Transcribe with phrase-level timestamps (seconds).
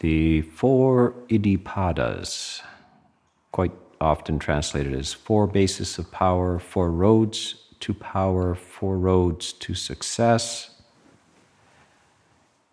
[0.00, 2.60] the four iddhipadas,
[3.52, 9.74] quite often translated as four bases of power, four roads to power, four roads to
[9.74, 10.70] success,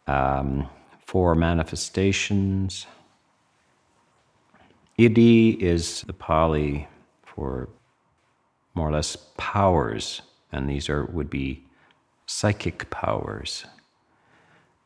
[0.07, 0.67] um,
[1.05, 2.85] four manifestations.
[4.97, 6.87] Iddhi is the Pali
[7.23, 7.69] for
[8.73, 11.63] more or less powers, and these are would be
[12.25, 13.65] psychic powers.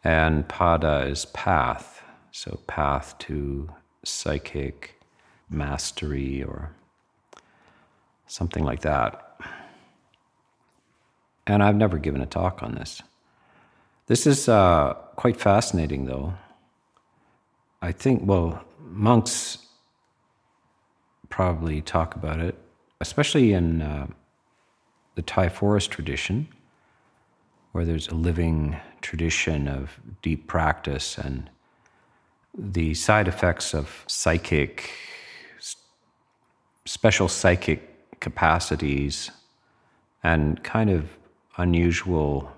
[0.03, 1.94] And pada is path,
[2.35, 3.69] so path to
[4.03, 4.99] psychic
[5.49, 6.69] mastery or
[8.27, 9.39] something like that.
[11.47, 13.01] And I've never given a talk on this.
[14.07, 16.33] This is uh, quite fascinating, though.
[17.81, 19.59] I think, well, monks
[21.29, 22.57] probably talk about it,
[22.99, 24.07] especially in uh,
[25.15, 26.49] the Thai forest tradition,
[27.71, 31.49] where there's a living tradition of deep practice and
[32.57, 34.91] the side effects of psychic,
[36.85, 39.31] special psychic capacities,
[40.23, 41.17] and kind of
[41.57, 42.51] unusual,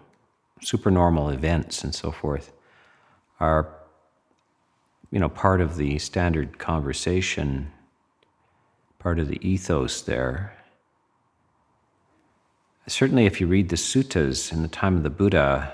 [0.61, 2.51] supernormal events and so forth
[3.39, 3.67] are,
[5.11, 7.71] you know, part of the standard conversation,
[8.99, 10.53] part of the ethos there.
[12.87, 15.73] Certainly, if you read the suttas in the time of the Buddha,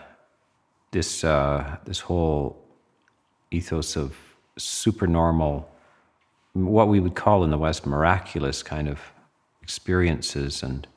[0.91, 2.62] this uh, this whole
[3.53, 4.15] ethos of
[4.57, 5.69] supernormal,
[6.53, 8.99] what we would call in the West miraculous kind of
[9.61, 10.87] experiences and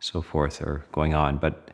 [0.00, 1.36] so forth are going on.
[1.36, 1.70] But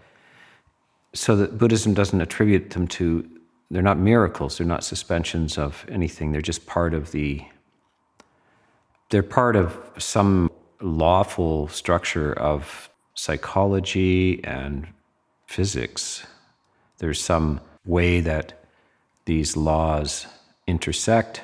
[1.14, 3.28] so that Buddhism doesn't attribute them to,
[3.70, 7.42] they're not miracles, they're not suspensions of anything, they're just part of the,
[9.10, 10.50] they're part of some
[10.80, 14.86] lawful structure of psychology and
[15.46, 16.26] physics.
[16.98, 18.65] There's some way that
[19.26, 20.26] these laws
[20.66, 21.42] intersect,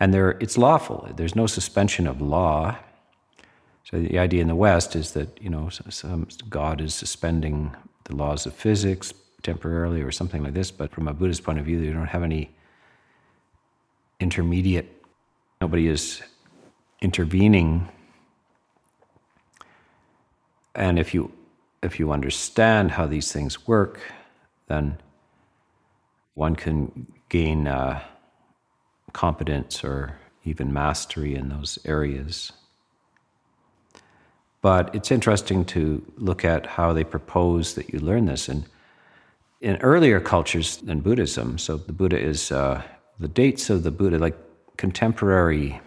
[0.00, 1.08] and it's lawful.
[1.14, 2.76] There's no suspension of law.
[3.84, 7.74] So the idea in the West is that you know some, God is suspending
[8.04, 10.70] the laws of physics temporarily or something like this.
[10.70, 12.50] But from a Buddhist point of view, you don't have any
[14.18, 15.04] intermediate.
[15.60, 16.22] Nobody is
[17.00, 17.88] intervening.
[20.74, 21.32] And if you
[21.82, 24.00] if you understand how these things work,
[24.68, 24.98] then
[26.34, 28.02] one can gain uh,
[29.12, 32.52] competence or even mastery in those areas.
[34.62, 38.48] But it's interesting to look at how they propose that you learn this.
[38.48, 38.64] And
[39.60, 42.82] in earlier cultures than Buddhism, so the Buddha is uh,
[43.18, 44.36] the dates of the Buddha, like
[44.76, 45.80] contemporary,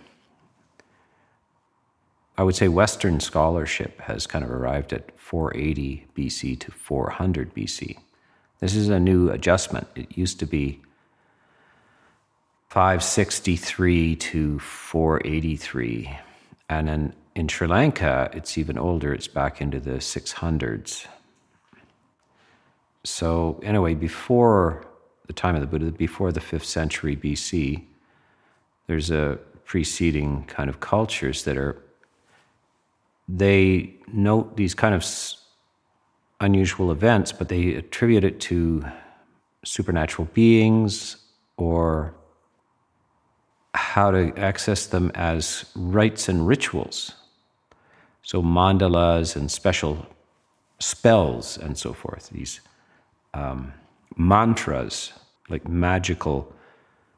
[2.37, 7.97] I would say Western scholarship has kind of arrived at 480 BC to 400 BC.
[8.63, 9.88] This is a new adjustment.
[9.94, 10.79] It used to be
[12.69, 16.18] 563 to 483.
[16.69, 21.07] And then in Sri Lanka, it's even older, it's back into the 600s.
[23.03, 24.88] So, anyway, before
[25.28, 27.84] the time of the Buddha, before the 5th century BC,
[28.88, 31.84] there's a preceding kind of cultures that are,
[33.28, 35.03] they note these kind of
[36.39, 38.83] unusual events, but they attribute it to
[39.63, 41.17] supernatural beings
[41.57, 42.13] or
[43.73, 47.13] how to access them as rites and rituals.
[48.21, 50.05] So, mandalas and special
[50.79, 52.61] spells and so forth, these
[53.33, 53.73] um,
[54.15, 55.13] mantras,
[55.50, 56.53] like magical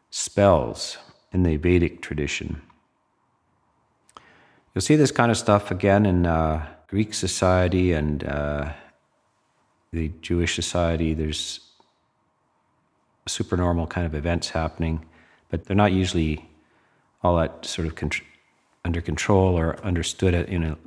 [0.09, 0.97] spells
[1.31, 2.61] in the Vedic tradition.
[4.73, 8.73] You'll see this kind of stuff again in uh, Greek society and uh,
[9.95, 11.61] the Jewish society, there's
[13.27, 15.03] supernormal kind of events happening,
[15.49, 16.47] but they're not usually
[17.23, 18.11] all that sort of
[18.83, 20.77] under control or understood at, you know,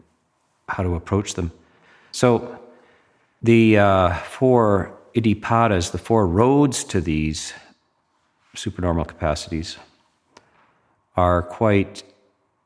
[0.68, 1.50] how to approach them.
[2.12, 2.58] So
[3.42, 7.52] the uh, four iddhipadas, the four roads to these
[8.54, 9.78] supernormal capacities,
[11.16, 12.04] are quite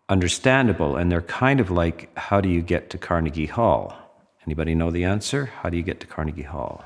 [0.08, 3.96] understandable, and they're kind of like how do you get to Carnegie Hall?
[4.46, 5.46] Anybody know the answer?
[5.46, 6.84] How do you get to Carnegie Hall?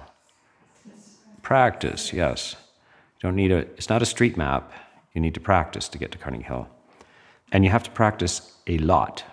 [1.42, 2.56] Practice, yes.
[3.16, 4.72] You don't need a it's not a street map.
[5.14, 6.68] You need to practice to get to Carnegie Hall.
[7.52, 9.24] And you have to practice a lot.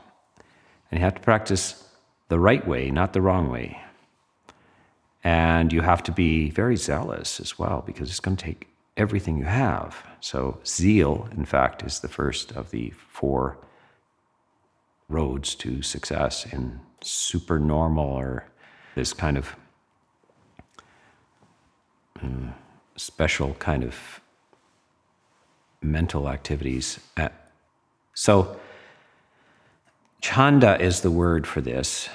[0.89, 1.83] And you have to practice
[2.29, 3.81] the right way, not the wrong way.
[5.23, 9.37] And you have to be very zealous as well because it's going to take everything
[9.37, 10.03] you have.
[10.19, 13.57] So, zeal, in fact, is the first of the four
[15.09, 18.45] roads to success in supernormal or
[18.95, 19.55] this kind of
[22.21, 22.53] um,
[22.95, 24.21] special kind of
[25.81, 26.99] mental activities.
[28.13, 28.59] So,
[30.21, 32.07] chanda is the word for this,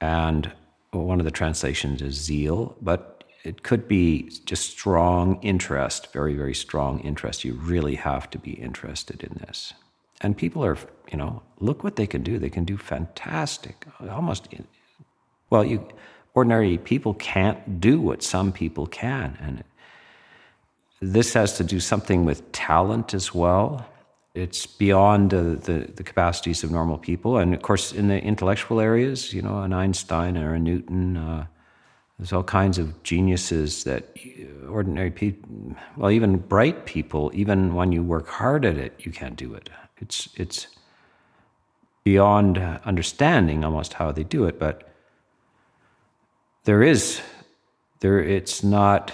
[0.00, 0.52] and
[0.92, 6.54] one of the translations is zeal, but it could be just strong interest, very, very
[6.54, 7.44] strong interest.
[7.44, 9.72] You really have to be interested in this.
[10.20, 10.76] And people are,
[11.10, 12.38] you know, look what they can do.
[12.38, 14.48] They can do fantastic, almost,
[15.50, 15.86] well, you,
[16.34, 19.36] ordinary people can't do what some people can.
[19.40, 19.64] And
[21.00, 23.86] this has to do something with talent as well.
[24.34, 27.38] It's beyond uh, the, the capacities of normal people.
[27.38, 31.46] And of course, in the intellectual areas, you know, an Einstein or a Newton, uh,
[32.18, 34.16] there's all kinds of geniuses that
[34.68, 39.36] ordinary people, well, even bright people, even when you work hard at it, you can't
[39.36, 39.70] do it.
[40.00, 40.68] It's, it's
[42.04, 44.92] beyond understanding almost how they do it, but
[46.64, 47.20] there is,
[48.00, 49.12] there, it's not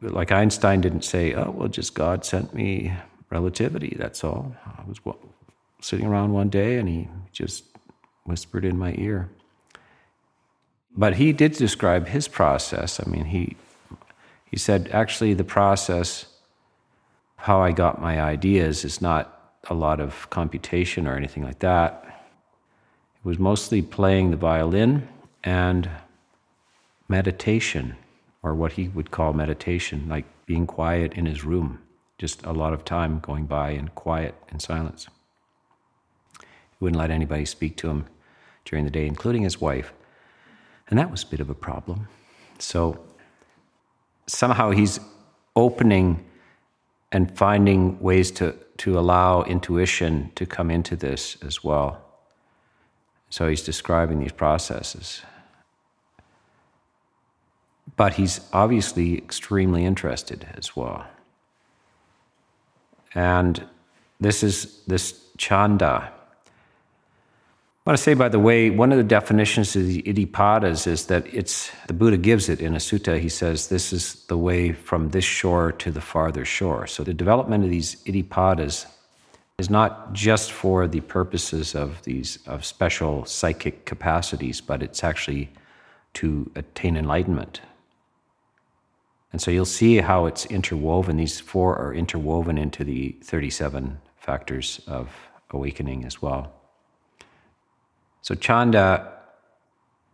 [0.00, 2.92] like Einstein didn't say, oh, well, just God sent me
[3.30, 4.54] relativity, that's all.
[4.64, 4.98] I was
[5.80, 7.64] sitting around one day and he just
[8.24, 9.28] whispered in my ear.
[10.96, 13.00] But he did describe his process.
[13.04, 13.56] I mean, he,
[14.44, 16.26] he said, actually, the process,
[17.36, 19.37] how I got my ideas, is not
[19.68, 22.04] a lot of computation or anything like that.
[23.16, 25.08] It was mostly playing the violin
[25.44, 25.90] and
[27.08, 27.96] meditation
[28.42, 31.80] or what he would call meditation, like being quiet in his room,
[32.18, 35.08] just a lot of time going by in quiet and silence.
[36.40, 38.06] He wouldn't let anybody speak to him
[38.64, 39.92] during the day, including his wife.
[40.88, 42.08] And that was a bit of a problem.
[42.58, 43.04] So
[44.26, 45.00] somehow he's
[45.56, 46.24] opening
[47.10, 52.02] and finding ways to, to allow intuition to come into this as well.
[53.30, 55.22] So he's describing these processes
[57.98, 61.04] but he's obviously extremely interested as well.
[63.12, 63.66] And
[64.20, 66.12] this is this chanda.
[67.88, 71.06] I want to say, by the way, one of the definitions of the Iddhipadas is
[71.06, 73.18] that it's the Buddha gives it in a sutta.
[73.18, 76.86] He says this is the way from this shore to the farther shore.
[76.86, 78.84] So the development of these Iddhipadas
[79.56, 85.48] is not just for the purposes of these of special psychic capacities, but it's actually
[86.12, 87.62] to attain enlightenment.
[89.32, 91.16] And so you'll see how it's interwoven.
[91.16, 95.08] These four are interwoven into the 37 factors of
[95.50, 96.57] awakening as well.
[98.22, 99.12] So, chanda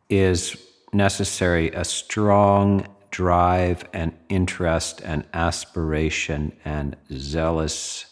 [0.08, 0.56] is
[0.92, 8.06] necessary a strong drive and interest and aspiration and zealous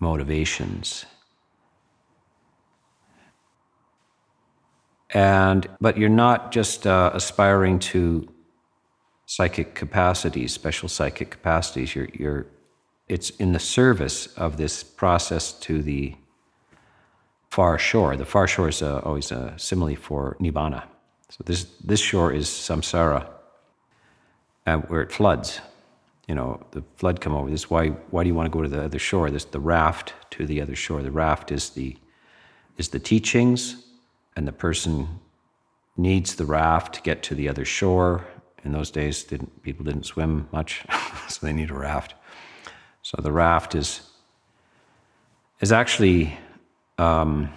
[0.00, 1.04] motivations.
[5.10, 8.26] And, but you're not just uh, aspiring to
[9.26, 11.94] psychic capacities, special psychic capacities.
[11.94, 12.46] You're, you're,
[13.08, 16.14] it's in the service of this process to the
[17.52, 18.16] far shore.
[18.16, 20.84] The far shore is a, always a simile for nibbana.
[21.28, 23.26] So this this shore is samsara,
[24.66, 25.60] uh, where it floods.
[26.28, 27.50] You know, the flood come over.
[27.50, 29.30] This is why why do you want to go to the other shore?
[29.30, 31.02] This the raft to the other shore.
[31.02, 31.96] The raft is the
[32.78, 33.84] is the teachings,
[34.34, 35.20] and the person
[35.96, 38.24] needs the raft to get to the other shore
[38.64, 40.86] in those days, didn't, people didn't swim much,
[41.28, 42.14] so they need a raft.
[43.02, 44.00] So the raft is
[45.60, 46.38] is actually
[47.02, 47.52] um,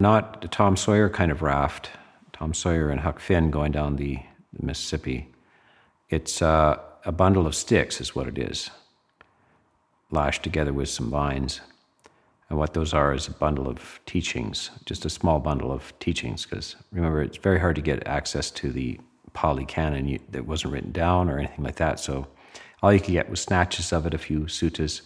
[0.00, 1.90] not the Tom Sawyer kind of raft.
[2.32, 4.18] Tom Sawyer and Huck Finn going down the,
[4.52, 5.28] the Mississippi.
[6.08, 8.70] It's uh, a bundle of sticks, is what it is,
[10.10, 11.60] lashed together with some vines.
[12.48, 16.44] And what those are is a bundle of teachings, just a small bundle of teachings,
[16.44, 19.00] because remember, it's very hard to get access to the
[19.32, 22.00] Pali Canon that wasn't written down or anything like that.
[22.00, 22.26] So
[22.82, 25.02] all you could get was snatches of it, a few suttas,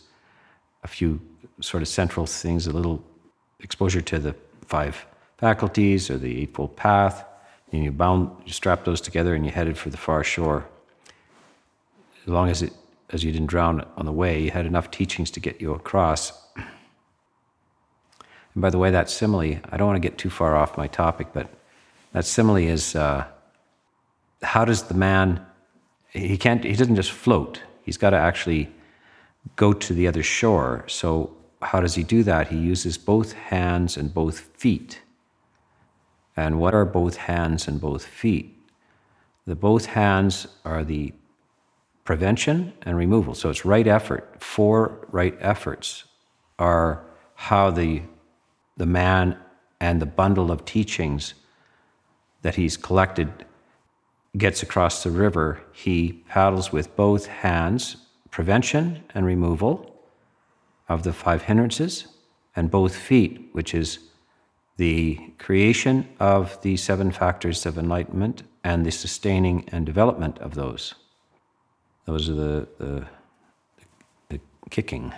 [0.83, 1.21] a few
[1.61, 3.03] sort of central things, a little
[3.61, 4.35] exposure to the
[4.67, 5.07] five
[5.39, 7.25] faculties or the Eightfold Path.
[7.73, 10.67] And you bound, you strapped those together and you headed for the far shore.
[12.23, 12.73] As long as it,
[13.11, 16.33] as you didn't drown on the way, you had enough teachings to get you across.
[16.57, 20.87] And by the way, that simile, I don't want to get too far off my
[20.87, 21.49] topic, but
[22.13, 23.27] that simile is uh,
[24.43, 25.45] how does the man
[26.11, 28.69] he can't he doesn't just float he's got to actually
[29.55, 30.85] go to the other shore.
[30.89, 32.49] So how does he do that?
[32.49, 35.01] He uses both hands and both feet.
[36.37, 38.55] And what are both hands and both feet?
[39.47, 41.13] The both hands are the
[42.05, 43.35] prevention and removal.
[43.35, 44.43] So it's right effort.
[44.43, 46.05] Four right efforts
[46.59, 48.03] are how the
[48.77, 49.39] the man
[49.81, 51.35] and the bundle of teachings
[52.43, 53.47] that he's collected
[54.37, 57.97] gets across the river, he paddles with both hands,
[58.37, 59.99] prevention and removal
[60.91, 62.07] of the five hindrances,
[62.55, 63.99] and both feet, which is
[64.77, 70.95] the creation of the seven factors of enlightenment and the sustaining and development of those.
[72.05, 73.07] Those are the, the,
[74.29, 75.15] the kicking.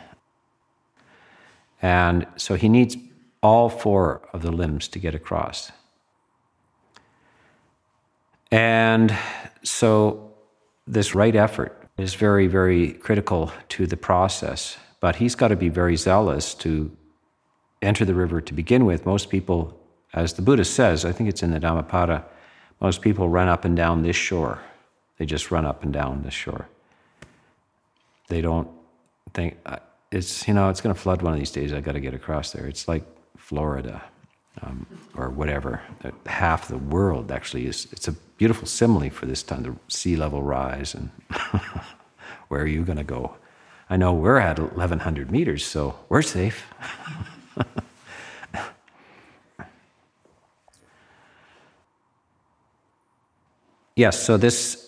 [1.82, 2.96] And so he needs
[3.42, 5.72] all four of the limbs to get across.
[8.52, 9.12] And
[9.64, 10.34] so
[10.86, 14.78] this right effort is very, very critical to the process.
[15.00, 16.96] But he's got to be very zealous to
[17.82, 19.04] enter the river to begin with.
[19.04, 19.78] Most people,
[20.14, 22.24] as the Buddha says, I think it's in the Dhammapada,
[22.80, 24.60] most people run up and down this shore.
[25.18, 26.68] They just run up and down this shore.
[28.28, 28.68] They don't
[29.34, 29.78] think uh,
[30.12, 31.72] it's you know it's going to flood one of these days.
[31.72, 32.66] I got to get across there.
[32.66, 33.04] It's like
[33.36, 34.02] Florida
[34.62, 34.86] um,
[35.16, 35.80] or whatever.
[36.26, 37.88] Half the world actually is.
[37.92, 41.10] It's a beautiful simile for this time, the sea level rise, and
[42.48, 43.36] where are you going to go?
[43.90, 46.66] I know we're at 1,100 meters, so we're safe.
[53.96, 54.84] yes, so this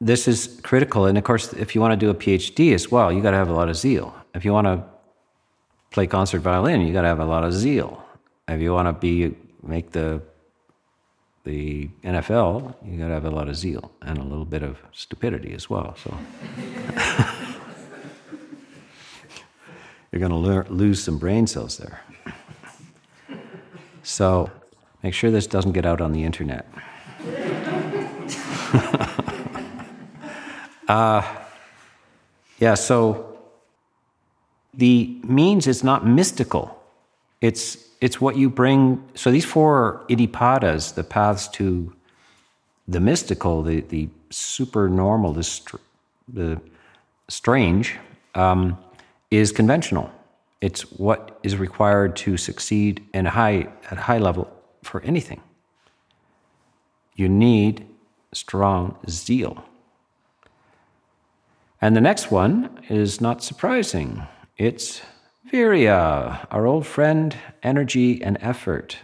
[0.00, 3.12] this is critical, and of course, if you want to do a PhD as well,
[3.12, 4.12] you got to have a lot of zeal.
[4.34, 4.82] If you want to
[5.92, 8.04] play concert violin, you got to have a lot of zeal.
[8.54, 10.22] If you want to be make the
[11.44, 14.78] the NFL, you got to have a lot of zeal and a little bit of
[14.92, 15.96] stupidity as well.
[15.96, 16.16] So
[20.12, 22.00] you're going to lose some brain cells there.
[24.04, 24.50] So
[25.02, 26.66] make sure this doesn't get out on the internet.
[30.88, 31.22] uh,
[32.60, 33.38] yeah, so
[34.74, 36.80] the means is not mystical.
[37.40, 39.02] It's it's what you bring.
[39.14, 41.94] So these four iddhipadas, the paths to
[42.88, 45.76] the mystical, the the supernormal, the str-
[46.26, 46.60] the
[47.28, 47.96] strange,
[48.34, 48.76] um,
[49.30, 50.10] is conventional.
[50.60, 54.50] It's what is required to succeed in high at high level
[54.82, 55.40] for anything.
[57.14, 57.86] You need
[58.32, 59.64] strong zeal.
[61.80, 64.22] And the next one is not surprising.
[64.56, 65.02] It's
[65.52, 69.00] Virya, our old friend, energy and effort.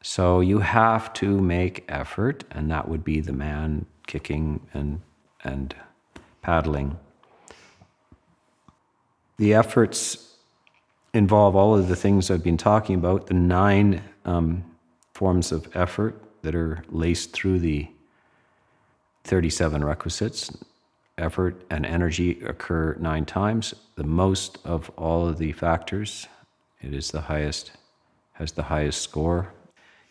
[0.00, 5.02] So you have to make effort, and that would be the man kicking and,
[5.44, 5.74] and
[6.40, 6.98] paddling.
[9.36, 10.36] The efforts
[11.12, 14.64] involve all of the things I've been talking about, the nine um,
[15.12, 17.88] forms of effort that are laced through the
[19.24, 20.50] 37 requisites
[21.18, 23.74] effort and energy occur nine times.
[23.96, 26.26] The most of all of the factors,
[26.80, 27.72] it is the highest,
[28.32, 29.52] has the highest score.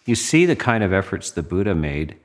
[0.06, 2.18] You see the kind of efforts the Buddha made.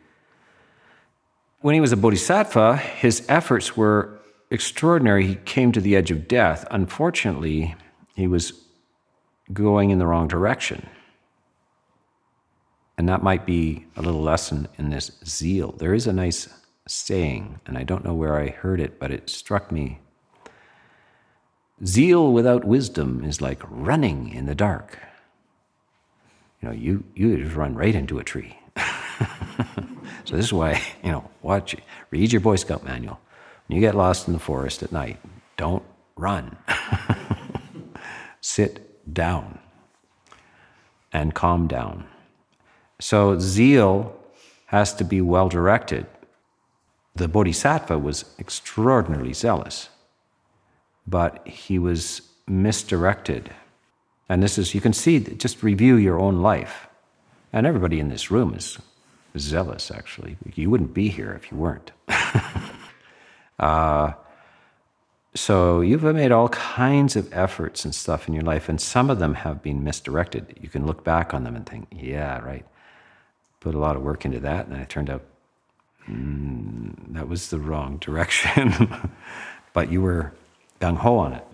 [1.61, 5.27] When he was a bodhisattva, his efforts were extraordinary.
[5.27, 6.67] He came to the edge of death.
[6.71, 7.75] Unfortunately,
[8.15, 8.53] he was
[9.53, 10.89] going in the wrong direction.
[12.99, 15.73] And that might be a little lesson in this zeal.
[15.73, 16.49] There is a nice
[16.87, 20.01] saying, and I don't know where I heard it, but it struck me.
[21.85, 24.99] Zeal without wisdom is like running in the dark.
[26.63, 28.59] You know, you, you just run right into a tree.
[30.25, 31.77] so this is why, you know, watch,
[32.11, 33.21] read your Boy Scout manual.
[33.67, 35.19] When you get lost in the forest at night,
[35.57, 35.83] don't
[36.17, 36.57] run.
[38.41, 39.59] Sit down
[41.13, 42.07] and calm down.
[43.01, 44.17] So zeal
[44.67, 46.07] has to be well directed
[47.17, 49.89] the Bodhisattva was extraordinarily zealous,
[51.07, 53.51] but he was misdirected.
[54.29, 56.89] And this is, you can see, just review your own life.
[57.53, 58.79] And everybody in this room is
[59.39, 60.37] zealous, actually.
[60.55, 61.93] You wouldn't be here if you weren't.
[63.59, 64.13] uh,
[65.35, 69.19] so you've made all kinds of efforts and stuff in your life, and some of
[69.19, 70.59] them have been misdirected.
[70.61, 72.65] You can look back on them and think, yeah, right.
[73.61, 75.23] Put a lot of work into that, and it turned out
[76.09, 78.91] mm, that was the wrong direction,
[79.73, 80.33] but you were
[80.81, 81.45] gung ho on it.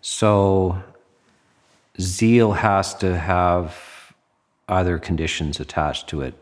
[0.00, 0.82] So,
[2.00, 4.14] zeal has to have
[4.68, 6.34] other conditions attached to it,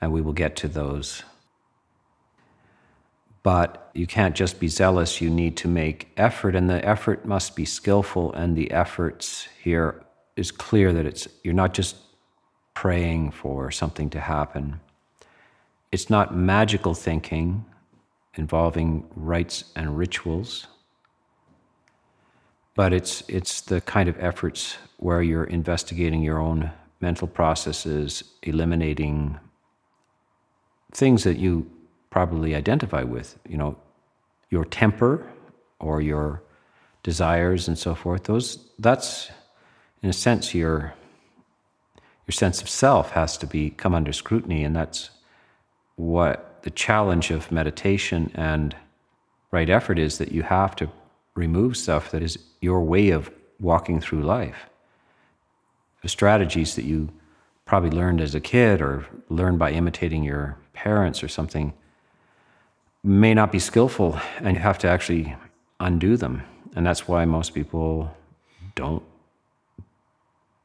[0.00, 1.22] and we will get to those.
[3.42, 7.54] But you can't just be zealous, you need to make effort, and the effort must
[7.54, 10.02] be skillful, and the efforts here
[10.36, 11.96] is clear that it's you're not just
[12.74, 14.80] praying for something to happen.
[15.92, 17.64] It's not magical thinking
[18.36, 20.66] involving rites and rituals,
[22.74, 29.38] but it's, it's the kind of efforts where you're investigating your own mental processes, eliminating
[30.92, 31.70] things that you
[32.10, 33.38] probably identify with.
[33.48, 33.76] You know,
[34.50, 35.24] your temper
[35.78, 36.42] or your
[37.02, 39.30] desires and so forth, those that's
[40.02, 40.94] in a sense your
[42.26, 45.10] your sense of self has to be come under scrutiny, and that's
[45.96, 48.74] what the challenge of meditation and
[49.50, 50.88] right effort is that you have to
[51.34, 54.68] remove stuff that is your way of walking through life.
[56.02, 57.10] The strategies that you
[57.66, 61.72] probably learned as a kid or learned by imitating your parents or something
[63.02, 65.36] may not be skillful, and you have to actually
[65.80, 66.42] undo them.
[66.74, 68.14] And that's why most people
[68.74, 69.02] don't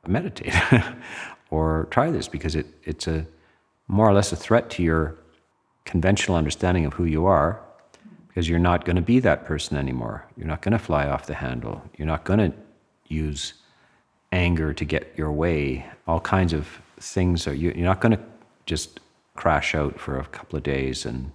[0.07, 0.53] meditate
[1.49, 3.25] or try this because it, it's a
[3.87, 5.15] more or less a threat to your
[5.85, 7.61] conventional understanding of who you are
[8.27, 10.25] because you're not going to be that person anymore.
[10.37, 11.81] You're not going to fly off the handle.
[11.97, 12.57] You're not going to
[13.07, 13.55] use
[14.31, 15.85] anger to get your way.
[16.07, 16.67] All kinds of
[16.99, 18.23] things are, you're not going to
[18.65, 18.99] just
[19.35, 21.31] crash out for a couple of days and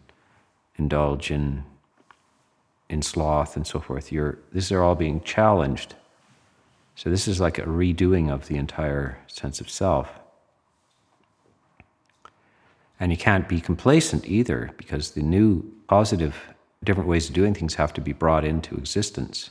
[0.77, 1.65] indulge in
[2.89, 4.13] in sloth and so forth.
[4.13, 5.95] You're, these are all being challenged.
[6.97, 10.09] So this is like a redoing of the entire sense of self.
[13.01, 16.37] And you can't be complacent either, because the new positive,
[16.85, 19.51] different ways of doing things have to be brought into existence.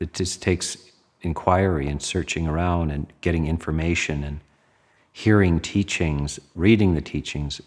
[0.00, 0.78] It just takes
[1.20, 4.40] inquiry and searching around and getting information and
[5.12, 7.60] hearing teachings, reading the teachings,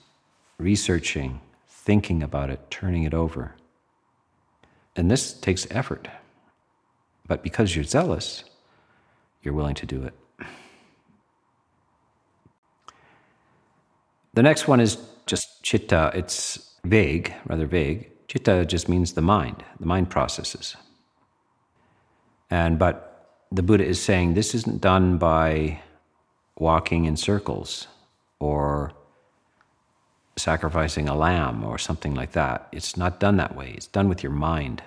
[0.57, 3.55] researching, thinking about it, turning it over.
[4.95, 6.07] And this takes effort.
[7.29, 8.43] But because you're zealous,
[9.43, 10.15] you're willing to do it.
[14.33, 16.11] The next one is just chitta.
[16.15, 18.11] It's vague, rather vague.
[18.27, 20.75] Chitta just means the mind, the mind processes.
[22.49, 25.81] And but the Buddha is saying this isn't done by
[26.57, 27.87] walking in circles
[28.39, 28.91] or
[30.35, 32.67] sacrificing a lamb or something like that.
[32.71, 33.73] It's not done that way.
[33.77, 34.81] It's done with your mind.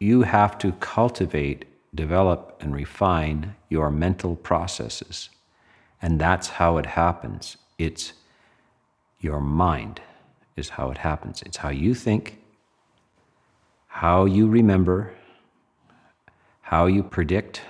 [0.00, 5.30] You have to cultivate, develop, and refine your mental processes.
[6.00, 7.56] And that's how it happens.
[7.78, 8.12] It's
[9.20, 10.00] your mind,
[10.56, 11.42] is how it happens.
[11.42, 12.38] It's how you think,
[13.88, 15.12] how you remember,
[16.62, 17.62] how you predict.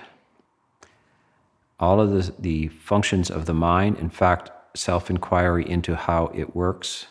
[1.79, 3.97] All of the, the functions of the mind.
[3.97, 7.07] In fact, self inquiry into how it works.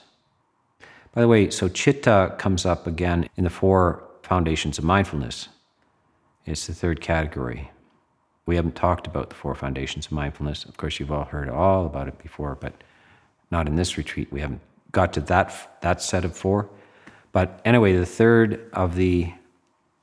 [1.13, 5.49] By the way, so chitta comes up again in the four foundations of mindfulness.
[6.45, 7.71] It's the third category.
[8.45, 10.65] We haven't talked about the four foundations of mindfulness.
[10.65, 12.75] Of course, you've all heard all about it before, but
[13.51, 14.31] not in this retreat.
[14.31, 14.61] We haven't
[14.93, 16.69] got to that, that set of four.
[17.33, 19.33] But anyway, the third of the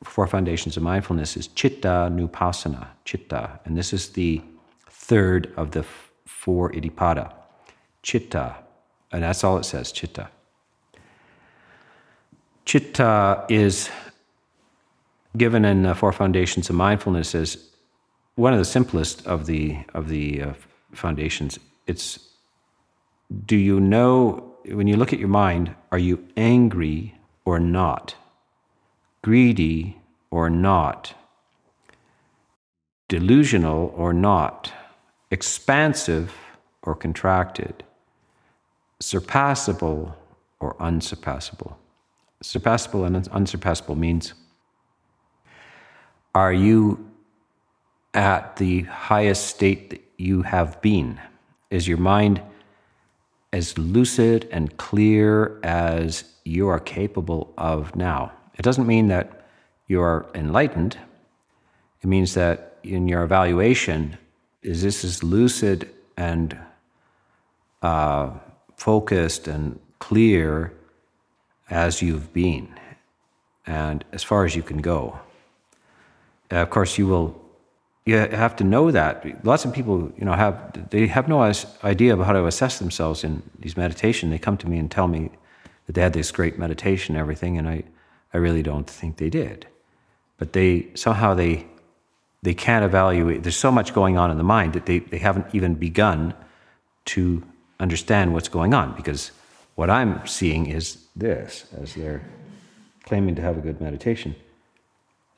[0.04, 3.60] four foundations of mindfulness is chitta nupassana, chitta.
[3.66, 4.42] And this is the
[4.90, 5.86] third of the
[6.26, 7.32] four iddhipada
[8.02, 8.56] chitta.
[9.12, 10.30] And that's all it says, chitta.
[12.66, 13.90] Chitta is
[15.38, 17.70] given in the Four Foundations of Mindfulness is
[18.36, 20.54] one of the simplest of the, of the uh,
[20.92, 21.60] foundations.
[21.88, 22.20] It's
[23.46, 28.16] do you know, when you look at your mind, are you angry or not?
[29.24, 31.16] Greedy or not?
[33.08, 34.72] Delusional or not?
[35.32, 36.34] Expansive
[36.84, 37.84] or contracted?
[39.02, 40.14] surpassable
[40.60, 41.78] or unsurpassable.
[42.44, 44.34] Surpassable and unsurpassable means
[46.36, 47.10] are you
[48.14, 51.20] at the highest state that you have been?
[51.72, 52.42] Is your mind
[53.54, 58.34] as lucid and clear as you are capable of now?
[58.58, 59.48] It doesn't mean that
[59.88, 60.98] you are enlightened.
[62.02, 64.18] It means that in your evaluation,
[64.62, 66.58] is this as lucid and
[67.82, 68.32] uh,
[68.76, 70.74] focused and clear
[71.70, 72.68] as you've been
[73.66, 75.20] and as far as you can go.
[76.56, 77.36] Uh, of course, you will.
[78.06, 79.44] You have to know that.
[79.44, 81.42] Lots of people, you know, have they have no
[81.84, 84.30] idea of how to assess themselves in these meditation.
[84.30, 85.32] They come to me and tell me
[85.86, 87.84] that they had this great meditation and everything, and I,
[88.34, 89.68] I really don't think they did.
[90.38, 91.66] But they somehow they
[92.44, 93.42] they can't evaluate.
[93.44, 96.36] There's so much going on in the mind that they, they haven't even begun
[97.06, 97.44] to
[97.80, 99.32] understand what's going on because
[99.74, 102.24] what I'm seeing is this as they're
[103.04, 104.36] claiming to have a good meditation.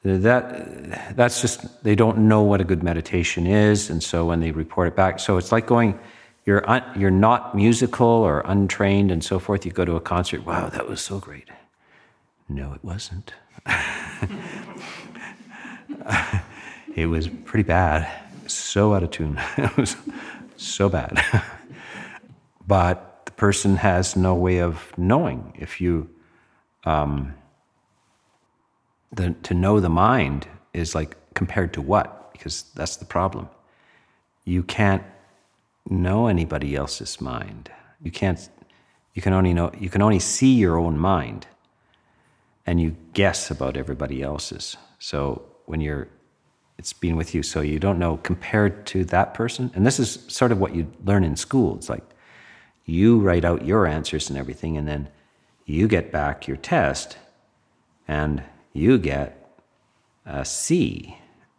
[0.03, 4.51] That, that's just, they don't know what a good meditation is, and so when they
[4.51, 5.99] report it back, so it's like going,
[6.45, 10.45] you're, un, you're not musical or untrained and so forth, you go to a concert,
[10.45, 11.49] wow, that was so great.
[12.47, 13.33] No, it wasn't.
[16.95, 18.09] it was pretty bad,
[18.47, 19.37] so out of tune.
[19.57, 19.97] it was
[20.57, 21.21] so bad
[22.67, 26.09] but the person has no way of knowing if you
[26.83, 27.33] um,
[29.11, 32.31] the, to know the mind is like compared to what?
[32.31, 33.49] Because that's the problem.
[34.43, 35.03] You can't
[35.89, 37.71] know anybody else's mind.
[38.01, 38.49] You can't.
[39.13, 39.71] You can only know.
[39.77, 41.47] You can only see your own mind,
[42.65, 44.77] and you guess about everybody else's.
[44.99, 46.07] So when you're,
[46.77, 47.43] it's been with you.
[47.43, 49.71] So you don't know compared to that person.
[49.73, 51.75] And this is sort of what you learn in school.
[51.75, 52.03] It's like
[52.85, 55.09] you write out your answers and everything, and then
[55.65, 57.17] you get back your test,
[58.07, 58.43] and
[58.77, 59.59] you get
[60.25, 61.17] a C,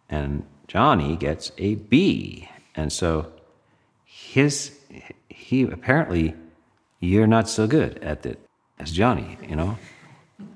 [0.08, 2.48] and Johnny gets a B.
[2.74, 3.32] And so
[4.04, 4.78] his
[5.28, 6.34] he apparently
[7.00, 8.38] you're not so good at it
[8.78, 9.78] as Johnny, you know.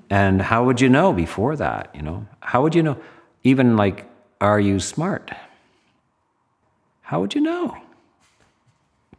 [0.09, 2.27] And how would you know before that, you know?
[2.41, 2.97] How would you know
[3.43, 4.05] even like
[4.39, 5.31] are you smart?
[7.01, 7.77] How would you know?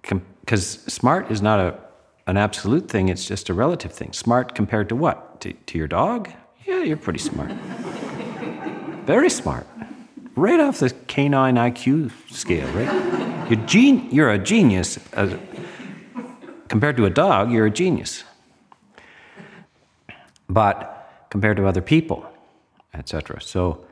[0.03, 1.79] Because smart is not a
[2.27, 4.13] an absolute thing, it's just a relative thing.
[4.13, 5.43] Smart compared to what?
[5.43, 6.31] To, to your dog?
[6.67, 7.53] Yeah, you're pretty smart.
[9.05, 9.67] Very smart.
[10.35, 13.51] Right off the canine IQ scale, right?
[13.51, 14.99] You're, gen- you're a genius.
[15.13, 15.37] Uh,
[16.69, 18.25] compared to a dog, you're a genius.
[20.49, 22.27] But compared to other people,
[22.95, 23.41] etc.
[23.43, 23.85] So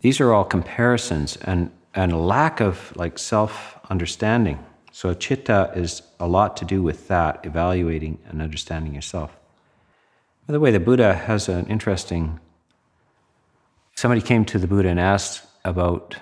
[0.00, 4.58] these are all comparisons and, and lack of like self understanding.
[4.92, 9.36] So chitta is a lot to do with that, evaluating and understanding yourself.
[10.46, 12.38] By the way, the Buddha has an interesting.
[13.94, 16.16] Somebody came to the Buddha and asked about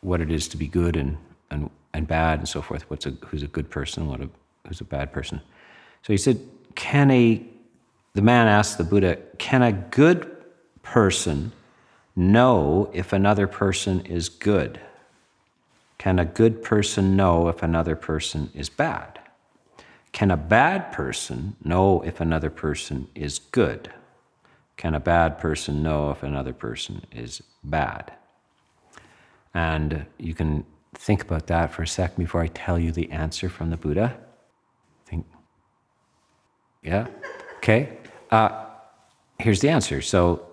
[0.00, 1.18] what it is to be good and,
[1.50, 2.88] and, and bad and so forth.
[2.88, 4.08] What's a, who's a good person?
[4.08, 4.30] What a,
[4.66, 5.42] who's a bad person?
[6.02, 6.40] So he said,
[6.74, 7.42] "Can a?"
[8.14, 10.30] The man asked the Buddha, "Can a good
[10.82, 11.52] person
[12.16, 14.80] know if another person is good?
[15.98, 19.18] Can a good person know if another person is bad?"
[20.12, 23.90] Can a bad person know if another person is good?
[24.76, 28.12] Can a bad person know if another person is bad?
[29.54, 33.48] And you can think about that for a second before I tell you the answer
[33.48, 34.16] from the Buddha.
[35.06, 35.26] Think,
[36.82, 37.06] yeah,
[37.58, 37.98] okay.
[38.30, 38.66] Uh,
[39.38, 40.02] here's the answer.
[40.02, 40.46] So,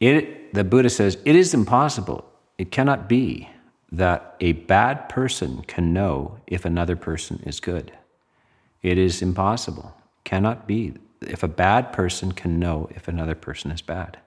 [0.00, 2.24] it, the Buddha says it is impossible.
[2.58, 3.48] It cannot be
[3.92, 7.92] that a bad person can know if another person is good.
[8.82, 10.94] It is impossible, cannot be.
[11.20, 14.18] If a bad person can know if another person is bad,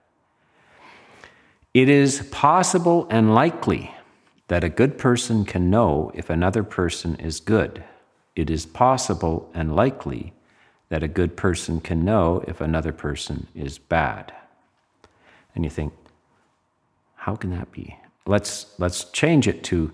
[1.74, 3.94] it is possible and likely
[4.48, 7.84] that a good person can know if another person is good.
[8.36, 10.34] It is possible and likely
[10.90, 14.34] that a good person can know if another person is bad.
[15.54, 15.94] And you think,
[17.16, 17.96] how can that be?
[18.26, 19.94] Let's, let's change it to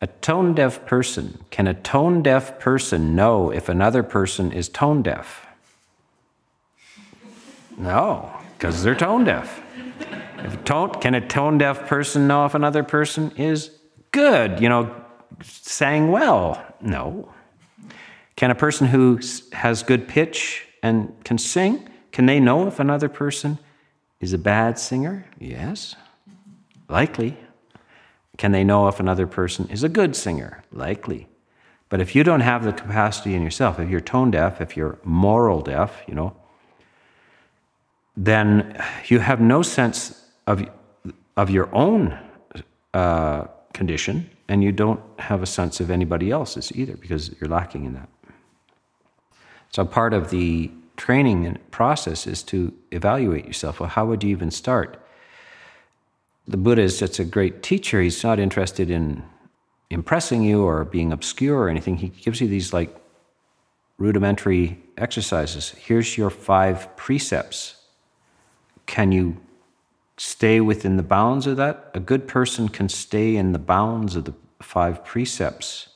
[0.00, 1.44] a tone deaf person.
[1.50, 5.46] Can a tone deaf person know if another person is tone deaf?
[7.78, 9.62] No, because they're tone deaf.
[10.64, 13.70] Tone, can a tone deaf person know if another person is
[14.12, 14.94] good, you know,
[15.42, 16.62] sang well?
[16.80, 17.32] No.
[18.36, 19.18] Can a person who
[19.52, 23.58] has good pitch and can sing, can they know if another person
[24.20, 25.26] is a bad singer?
[25.38, 25.96] Yes,
[26.88, 27.36] likely.
[28.36, 30.62] Can they know if another person is a good singer?
[30.72, 31.28] Likely.
[31.88, 34.98] But if you don't have the capacity in yourself, if you're tone deaf, if you're
[35.04, 36.36] moral deaf, you know,
[38.16, 40.68] then you have no sense of,
[41.36, 42.18] of your own
[42.94, 47.84] uh, condition, and you don't have a sense of anybody else's either because you're lacking
[47.84, 48.08] in that.
[49.70, 53.80] So, part of the training process is to evaluate yourself.
[53.80, 54.98] Well, how would you even start?
[56.48, 58.00] The Buddha is just a great teacher.
[58.00, 59.22] He's not interested in
[59.90, 61.96] impressing you or being obscure or anything.
[61.96, 62.94] He gives you these like
[63.98, 65.70] rudimentary exercises.
[65.70, 67.76] Here's your five precepts.
[68.86, 69.36] Can you
[70.16, 71.90] stay within the bounds of that?
[71.94, 75.88] A good person can stay in the bounds of the five precepts.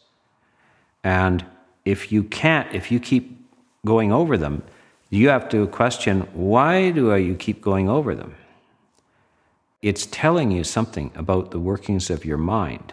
[1.04, 1.44] And
[1.84, 3.38] if you can't, if you keep
[3.86, 4.62] going over them,
[5.08, 8.34] you have to question why do you keep going over them?
[9.82, 12.92] It's telling you something about the workings of your mind.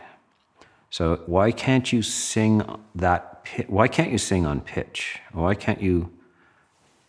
[0.90, 2.64] So why can't you sing
[2.96, 3.46] that?
[3.68, 5.20] Why can't you sing on pitch?
[5.34, 6.12] Why can't you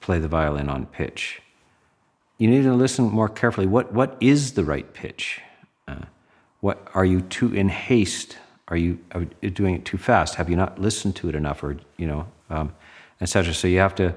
[0.01, 1.41] play the violin on pitch?
[2.39, 3.67] You need to listen more carefully.
[3.67, 5.41] What what is the right pitch?
[5.87, 6.07] Uh,
[6.61, 8.37] what are you too in haste?
[8.69, 10.35] Are you, are you, doing it too fast?
[10.35, 12.75] Have you not listened to it enough, or you know, um,
[13.21, 13.55] etc.
[13.55, 14.15] So you have to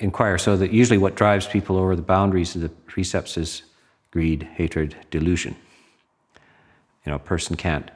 [0.00, 0.38] inquire.
[0.38, 3.62] So that usually what drives people over the boundaries of the precepts is
[4.14, 5.54] greed, hatred, delusion.
[7.04, 7.90] You know, a person can't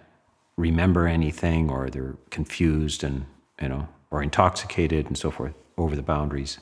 [0.56, 3.24] remember anything or they're confused and,
[3.62, 6.58] you know, or intoxicated and so forth over the boundaries.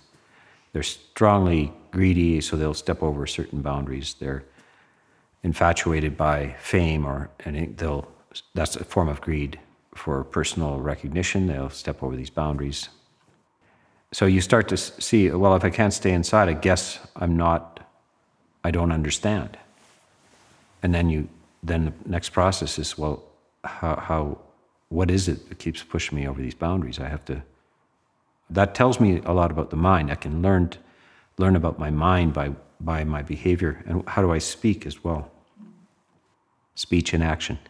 [0.77, 4.15] they're strongly greedy, so they'll step over certain boundaries.
[4.21, 4.45] They're
[5.43, 8.07] infatuated by fame, or and they'll
[8.55, 9.59] that's a form of greed
[9.95, 11.47] for personal recognition.
[11.47, 12.91] They'll step over these boundaries.
[14.13, 17.76] So you start to see, well, if I can't stay inside, I guess I'm not,
[18.67, 19.57] I don't understand.
[20.83, 21.29] And then you,
[21.63, 23.23] then the next process is, well,
[23.63, 24.39] how, how
[24.89, 26.99] what is it that keeps pushing me over these boundaries?
[26.99, 27.43] I have to,
[28.51, 30.11] that tells me a lot about the mind.
[30.11, 30.71] I can learn,
[31.39, 32.51] learn about my mind by,
[32.81, 35.31] by my behavior and how do I speak as well.
[36.75, 37.61] Speech and action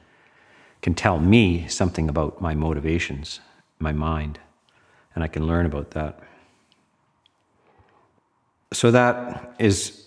[0.80, 3.40] can tell me something about my motivations,
[3.78, 4.38] my mind,
[5.14, 6.20] and I can learn about that.
[8.72, 10.05] So, that is,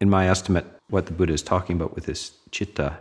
[0.00, 2.98] in my estimate, what the Buddha is talking about with this chitta.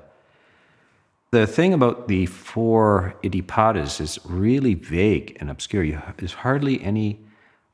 [1.32, 6.02] The thing about the four iddhipadas is really vague and obscure.
[6.18, 7.20] There's hardly any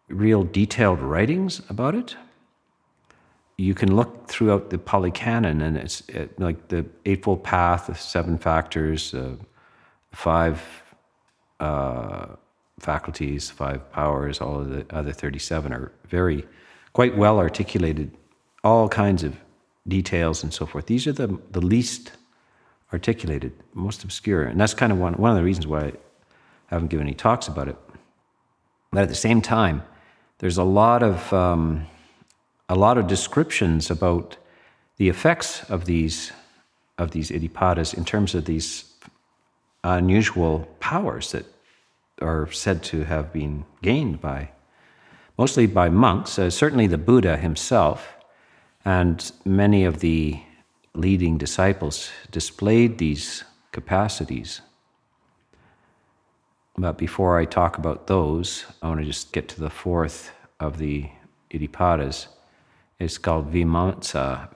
[0.09, 2.15] real detailed writings about it.
[3.57, 7.95] You can look throughout the Pali Canon, and it's it, like the Eightfold Path, the
[7.95, 9.35] seven factors, uh,
[10.11, 10.61] five
[11.59, 12.25] uh,
[12.79, 16.45] faculties, five powers, all of the other 37 are very,
[16.93, 18.11] quite well articulated,
[18.63, 19.35] all kinds of
[19.87, 20.85] details and so forth.
[20.85, 22.13] These are the, the least
[22.91, 24.43] articulated, most obscure.
[24.43, 25.93] And that's kind of one, one of the reasons why I
[26.67, 27.75] haven't given any talks about it.
[28.91, 29.83] But at the same time,
[30.37, 31.87] there's a lot of, um,
[32.69, 34.37] a lot of descriptions about
[34.97, 36.31] the effects of these,
[36.97, 38.85] of these iddhipadas in terms of these
[39.83, 41.45] unusual powers that
[42.21, 44.49] are said to have been gained by,
[45.37, 48.12] mostly by monks, uh, certainly the Buddha himself
[48.85, 50.39] and many of the
[50.93, 54.61] leading disciples displayed these capacities.
[56.77, 60.77] But before I talk about those, I want to just get to the fourth of
[60.77, 61.09] the
[61.51, 62.27] Iddhipadas.
[62.99, 64.49] It's called Vimamsa.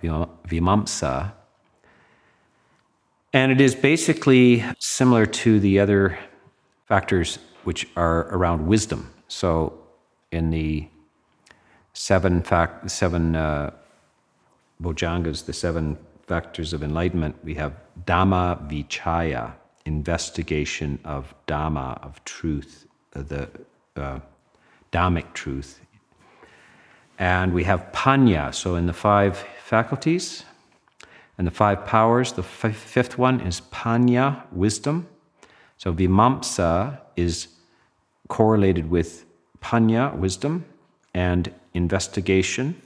[0.48, 1.34] Vimamsa.
[3.34, 6.18] And it is basically similar to the other
[6.86, 9.14] factors which are around wisdom.
[9.28, 9.74] So
[10.32, 10.88] in the
[11.94, 13.72] seven fact, seven uh,
[14.82, 17.74] Bojjhangas, the seven factors of enlightenment, we have
[18.06, 19.54] Dhamma Vichaya,
[19.86, 22.86] investigation of Dhamma, of truth,
[23.16, 23.50] uh, the
[23.96, 24.20] uh,
[24.92, 25.80] Dhammic truth.
[27.18, 30.44] And we have Panya, so in the five faculties
[31.38, 35.08] and the five powers, the f- fifth one is Panya, wisdom.
[35.78, 37.48] So Vimamsa is
[38.28, 39.26] correlated with
[39.62, 40.66] Panya, wisdom,
[41.14, 42.80] and investigation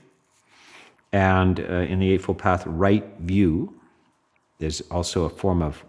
[1.12, 3.74] and uh, in the Eightfold Path, right view,
[4.58, 5.84] is also a form of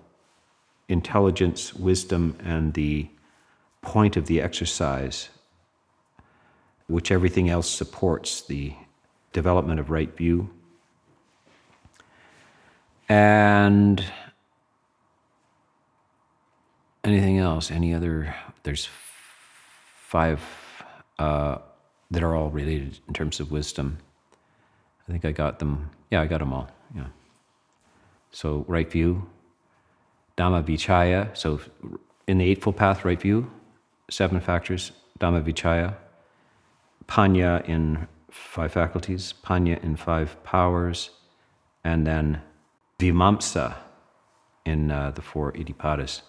[0.90, 3.08] intelligence, wisdom, and the
[3.82, 5.30] point of the exercise,
[6.88, 8.74] which everything else supports the
[9.32, 10.50] development of right view.
[13.08, 14.04] And
[17.04, 17.72] anything else?
[17.72, 18.36] Any other?
[18.64, 18.90] There's
[19.96, 20.42] five
[21.20, 21.58] uh,
[22.12, 24.00] that are all related in terms of wisdom.
[25.08, 25.90] I think I got them.
[26.12, 26.70] Yeah, I got them all.
[26.96, 27.08] Yeah.
[28.32, 29.30] So right view,
[30.38, 31.36] Dhamma Vichaya.
[31.36, 31.60] So
[32.28, 33.52] in the Eightfold Path, right view,
[34.10, 35.96] seven factors, Dhamma Vichaya.
[37.08, 41.10] Panya in five faculties, Panya in five powers,
[41.84, 42.42] and then
[42.98, 43.76] Vimamsa
[44.66, 46.22] in uh, the four Iddhipadas.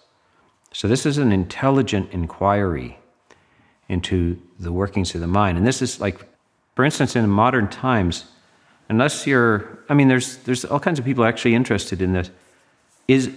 [0.73, 2.99] So this is an intelligent inquiry
[3.89, 5.57] into the workings of the mind.
[5.57, 6.27] And this is like,
[6.75, 8.25] for instance, in modern times,
[8.89, 12.31] unless you're, I mean, there's, there's all kinds of people actually interested in this,
[13.09, 13.31] is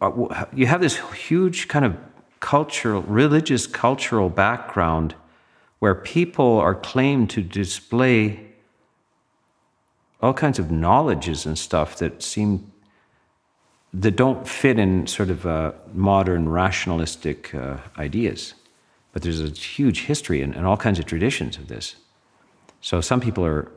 [0.00, 1.96] uh, you have this huge kind of
[2.40, 5.14] cultural, religious cultural background
[5.80, 8.40] where people are claimed to display
[10.20, 12.72] all kinds of knowledges and stuff that seem
[13.94, 18.54] that don't fit in sort of uh, modern rationalistic uh, ideas.
[19.12, 21.96] But there's a huge history and, and all kinds of traditions of this.
[22.80, 23.70] So some people are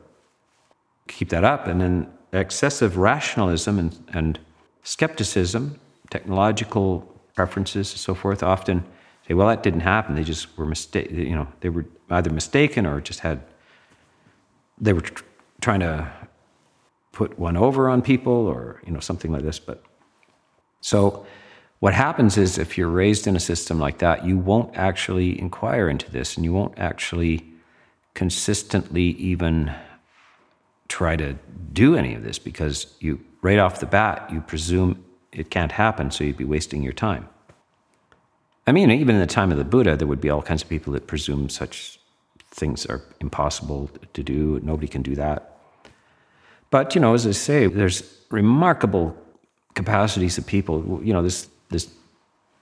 [1.16, 1.66] keep that up.
[1.66, 4.38] And then excessive rationalism and, and
[4.82, 5.78] skepticism,
[6.10, 7.00] technological
[7.34, 8.84] preferences, and so forth, often
[9.26, 10.14] say, well, that didn't happen.
[10.14, 13.42] They just were mistaken, you know, they were either mistaken or just had,
[14.80, 15.24] they were tr-
[15.60, 16.10] trying to
[17.12, 19.58] put one over on people or, you know, something like this.
[19.58, 19.82] But
[20.80, 21.26] so
[21.80, 25.88] what happens is if you're raised in a system like that, you won't actually inquire
[25.88, 27.46] into this and you won't actually
[28.14, 29.72] consistently even
[30.98, 31.30] try to
[31.72, 33.12] do any of this because you
[33.48, 34.90] right off the bat you presume
[35.32, 37.24] it can't happen so you'd be wasting your time
[38.66, 40.68] i mean even in the time of the buddha there would be all kinds of
[40.68, 41.98] people that presume such
[42.52, 44.60] things are impossible to do.
[44.62, 45.58] Nobody can do that.
[46.70, 49.16] But, you know, as I say, there's remarkable
[49.74, 51.00] capacities of people.
[51.02, 51.88] You know, there's, there's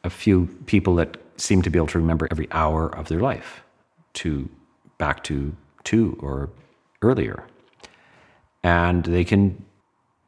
[0.04, 3.62] a few people that seem to be able to remember every hour of their life
[4.14, 4.48] to
[4.98, 6.50] back to two or
[7.02, 7.44] earlier.
[8.62, 9.64] And they can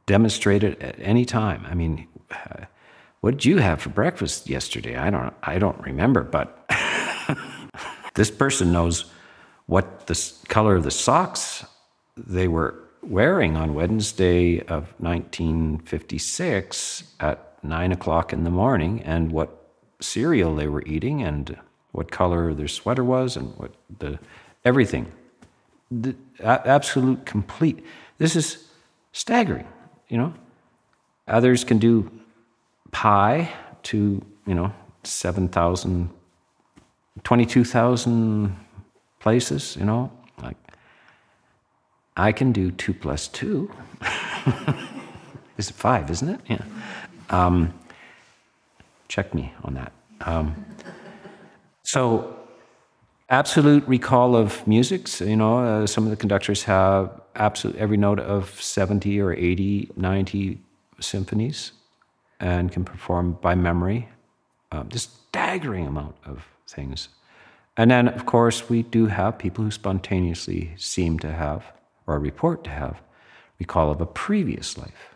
[0.06, 1.66] demonstrate it at any time.
[1.68, 2.08] I mean,
[3.20, 4.96] what did you have for breakfast yesterday?
[4.96, 6.68] I don't I don't remember, but
[8.14, 9.04] this person knows
[9.66, 11.64] what the color of the socks
[12.16, 19.70] they were wearing on Wednesday of 1956 at nine o'clock in the morning and what
[20.00, 21.56] cereal they were eating and
[21.92, 24.18] what color their sweater was and what the
[24.64, 25.10] everything.
[25.90, 27.84] The absolute complete.
[28.22, 28.68] This is
[29.10, 29.66] staggering,
[30.08, 30.32] you know.
[31.26, 32.08] Others can do
[32.92, 36.08] pi to, you know, 7,000,
[37.24, 38.56] 22,000
[39.18, 40.12] places, you know.
[40.40, 40.56] Like,
[42.16, 43.68] I can do two plus two.
[45.58, 46.40] is it five, isn't it?
[46.46, 46.64] Yeah.
[47.28, 47.74] Um,
[49.08, 49.92] check me on that.
[50.20, 50.64] Um,
[51.82, 52.36] so,
[53.28, 55.08] absolute recall of music.
[55.20, 59.90] you know, uh, some of the conductors have absolute every note of 70 or 80,
[59.96, 60.60] 90
[61.00, 61.72] symphonies
[62.40, 64.08] and can perform by memory.
[64.70, 67.08] Um, this staggering amount of things.
[67.76, 71.64] And then, of course, we do have people who spontaneously seem to have,
[72.06, 73.00] or report to have,
[73.58, 75.14] recall of a previous life.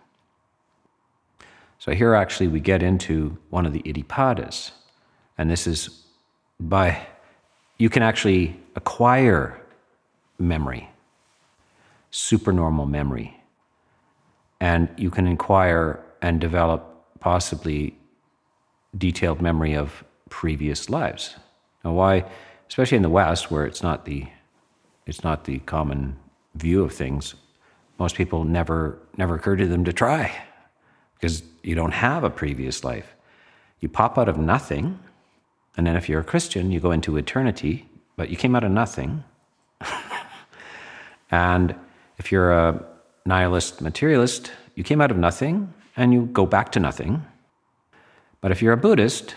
[1.78, 4.70] So here, actually, we get into one of the iddhipadas.
[5.36, 6.04] And this is
[6.58, 7.06] by,
[7.76, 9.60] you can actually acquire
[10.38, 10.88] memory,
[12.16, 13.38] supernormal memory.
[14.58, 16.80] And you can inquire and develop
[17.20, 17.94] possibly
[18.96, 21.36] detailed memory of previous lives.
[21.84, 22.24] Now, why,
[22.68, 24.26] especially in the West, where it's not the,
[25.04, 26.16] it's not the common
[26.54, 27.34] view of things,
[27.98, 30.34] most people never, never occurred to them to try
[31.14, 33.14] because you don't have a previous life.
[33.80, 34.98] You pop out of nothing,
[35.76, 38.70] and then if you're a Christian, you go into eternity, but you came out of
[38.70, 39.22] nothing.
[41.30, 41.74] and
[42.18, 42.84] if you're a
[43.24, 47.24] nihilist materialist, you came out of nothing and you go back to nothing.
[48.40, 49.34] But if you're a Buddhist,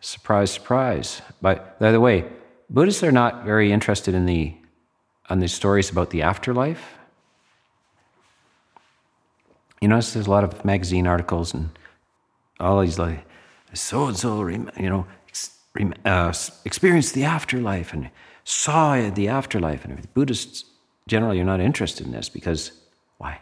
[0.00, 1.22] surprise, surprise.
[1.40, 2.24] But by the way,
[2.70, 4.54] Buddhists are not very interested in the
[5.28, 6.94] on the stories about the afterlife.
[9.80, 11.70] You notice there's a lot of magazine articles and
[12.60, 13.26] all these like
[13.72, 15.06] so and so, you know,
[16.04, 16.32] uh,
[16.64, 18.10] experienced the afterlife and
[18.44, 19.84] saw the afterlife.
[19.84, 20.64] And Buddhists
[21.08, 22.72] generally you're not interested in this because
[23.18, 23.40] why?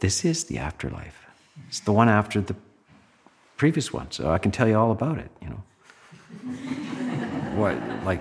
[0.00, 1.26] This is the afterlife.
[1.68, 2.56] It's the one after the
[3.56, 5.30] previous one, so I can tell you all about it.
[5.40, 5.62] You know,
[7.56, 8.20] what like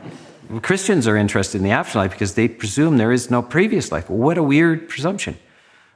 [0.61, 4.09] Christians are interested in the afterlife because they presume there is no previous life.
[4.09, 5.37] What a weird presumption.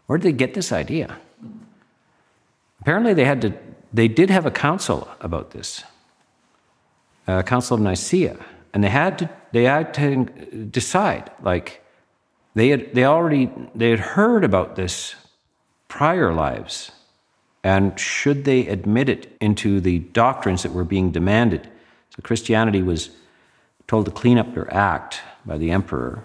[0.07, 1.17] Where did they get this idea?
[2.81, 3.53] Apparently, they had to.
[3.93, 5.83] They did have a council about this,
[7.27, 8.37] a council of Nicaea,
[8.73, 9.29] and they had to.
[9.51, 10.25] They had to
[10.65, 11.31] decide.
[11.41, 11.83] Like,
[12.55, 12.93] they had.
[12.93, 13.51] They already.
[13.75, 15.15] They had heard about this
[15.87, 16.91] prior lives,
[17.63, 21.69] and should they admit it into the doctrines that were being demanded?
[22.09, 23.11] So Christianity was
[23.87, 26.23] told to clean up their act by the emperor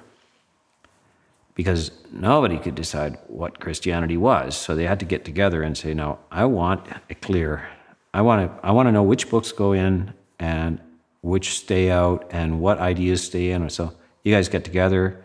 [1.54, 4.56] because nobody could decide what Christianity was.
[4.56, 7.68] So they had to get together and say, "No, I want it clear.
[8.14, 8.66] I want to.
[8.66, 10.80] I want to know which books go in and
[11.22, 15.24] which stay out, and what ideas stay in." So you guys get together,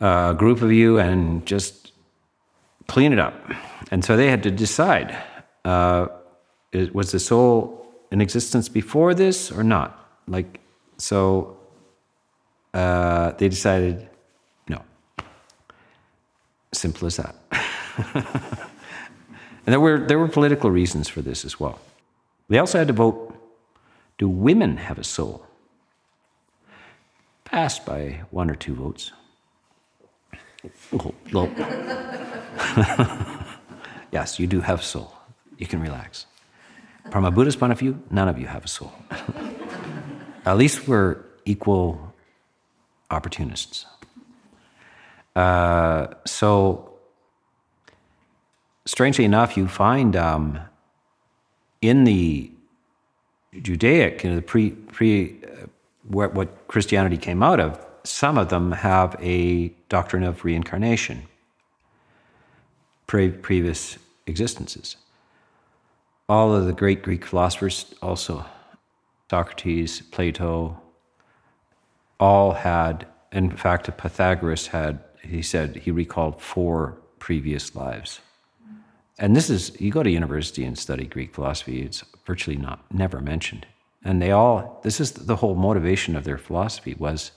[0.00, 1.92] a group of you, and just
[2.88, 3.34] clean it up.
[3.90, 5.16] And so they had to decide:
[5.64, 6.06] uh,
[6.92, 10.00] was the soul in existence before this or not?
[10.26, 10.60] Like,
[10.98, 11.56] so
[12.72, 14.08] uh, they decided
[14.68, 14.82] no.
[16.72, 17.36] Simple as that.
[18.14, 21.78] and there were, there were political reasons for this as well.
[22.48, 23.34] They also had to vote
[24.18, 25.46] do women have a soul?
[27.44, 29.12] Passed by one or two votes.
[34.12, 35.14] yes, you do have a soul.
[35.58, 36.26] You can relax.
[37.10, 38.92] From a Buddhist point of view, none of you have a soul.
[40.46, 42.14] At least we're equal
[43.10, 43.86] opportunists.
[45.36, 46.94] Uh, so,
[48.86, 50.60] strangely enough, you find um,
[51.82, 52.50] in the
[53.62, 55.66] Judaic, you know, the pre, pre uh,
[56.08, 61.22] what, what Christianity came out of, some of them have a doctrine of reincarnation,
[63.06, 64.96] pre, previous existences.
[66.28, 68.44] All of the great Greek philosophers also
[69.30, 70.80] Socrates, Plato,
[72.20, 78.20] all had, in fact, Pythagoras had, he said, he recalled four previous lives.
[79.18, 83.20] And this is, you go to university and study Greek philosophy, it's virtually not, never
[83.20, 83.66] mentioned.
[84.04, 87.30] And they all, this is the whole motivation of their philosophy was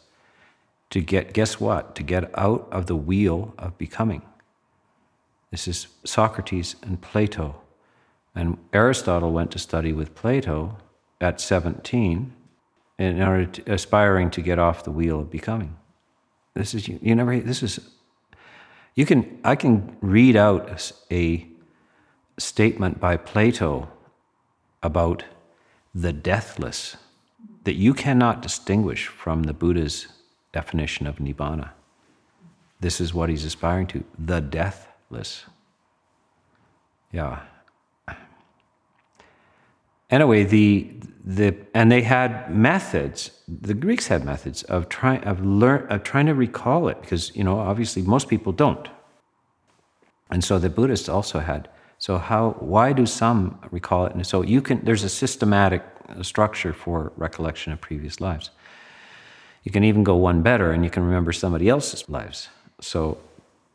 [0.90, 1.96] to get, guess what?
[1.96, 4.22] To get out of the wheel of becoming.
[5.52, 7.62] This is Socrates and Plato.
[8.36, 10.78] And Aristotle went to study with Plato
[11.22, 12.34] at 17
[13.00, 15.78] in order to, aspiring to get off the wheel of becoming.
[16.54, 17.80] This is, you, you never, this is,
[18.96, 21.48] you can, I can read out a
[22.38, 23.90] statement by Plato
[24.84, 25.24] about
[25.94, 26.98] the deathless
[27.64, 30.08] that you cannot distinguish from the Buddha's
[30.54, 31.72] definition of nibbana.
[32.80, 35.46] This is what he's aspiring to the deathless.
[37.12, 37.42] Yeah.
[40.10, 40.90] Anyway, the,
[41.26, 46.28] the, and they had methods, the Greeks had methods of, try, of, learn, of trying
[46.28, 48.88] to recall it because, you know, obviously most people don't.
[50.30, 51.68] And so the Buddhists also had.
[52.00, 54.14] So how, why do some recall it?
[54.14, 58.52] And so you can, there's a systematic uh, structure for recollection of previous lives.
[59.64, 62.50] You can even go one better and you can remember somebody else's lives.
[62.80, 63.18] So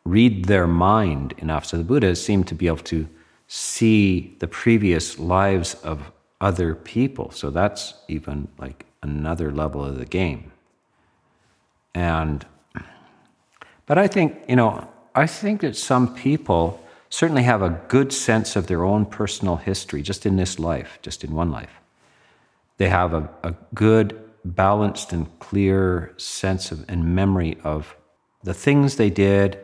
[0.05, 1.67] read their mind enough.
[1.67, 3.09] So the Buddha seem to be able to
[3.49, 6.11] see the previous lives of
[6.41, 7.31] other people.
[7.31, 10.53] So that's even like another level of the game.
[11.95, 12.47] And,
[13.87, 16.83] but I think, you know, I think that some people
[17.13, 21.23] certainly have a good sense of their own personal history just in this life, just
[21.23, 21.75] in one life.
[22.79, 27.95] They have a, a good balanced and clear sense of and memory of
[28.45, 29.59] the things they did,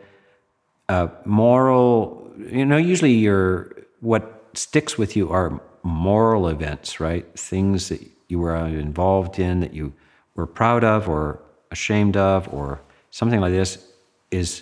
[0.89, 2.31] uh, moral.
[2.37, 7.25] You know, usually your what sticks with you are moral events, right?
[7.35, 9.91] Things that you were involved in that you
[10.35, 11.41] were proud of or
[11.71, 12.79] ashamed of, or
[13.09, 13.83] something like this,
[14.29, 14.61] is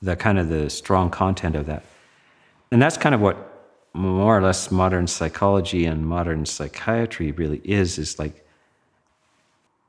[0.00, 1.82] the kind of the strong content of that.
[2.72, 3.36] And that's kind of what
[3.92, 8.46] more or less modern psychology and modern psychiatry really is, is like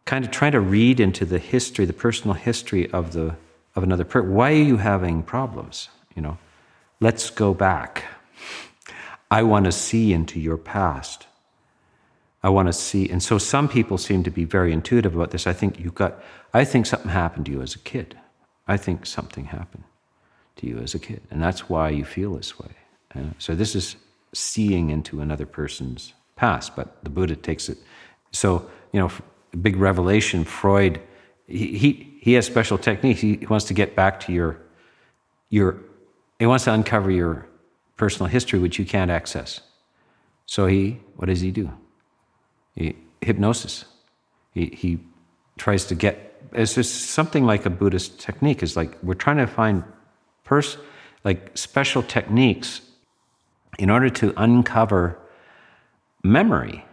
[0.05, 3.37] kind of trying to read into the history, the personal history of the
[3.75, 4.33] of another person.
[4.33, 5.87] Why are you having problems?
[6.13, 6.37] You know,
[6.99, 8.03] let's go back.
[9.31, 11.25] I want to see into your past.
[12.43, 15.47] I want to see, and so some people seem to be very intuitive about this.
[15.47, 16.21] I think you've got.
[16.53, 18.19] I think something happened to you as a kid.
[18.67, 19.85] I think something happened
[20.57, 22.71] to you as a kid, and that's why you feel this way.
[23.15, 23.95] Uh, so this is
[24.33, 27.77] seeing into another person's past, but the Buddha takes it.
[28.31, 29.11] So you know,
[29.61, 30.43] big revelation.
[30.43, 31.01] Freud,
[31.47, 33.19] he, he, he has special techniques.
[33.19, 34.59] He wants to get back to your,
[35.49, 35.79] your,
[36.39, 37.45] he wants to uncover your
[37.97, 39.61] personal history, which you can't access.
[40.45, 41.71] So he, what does he do?
[42.75, 43.85] He, hypnosis.
[44.53, 44.99] He, he
[45.57, 48.61] tries to get, it's just something like a Buddhist technique.
[48.61, 49.83] Is like we're trying to find
[50.53, 50.77] pers-
[51.23, 52.81] like special techniques
[53.79, 55.17] in order to uncover
[56.23, 56.85] memory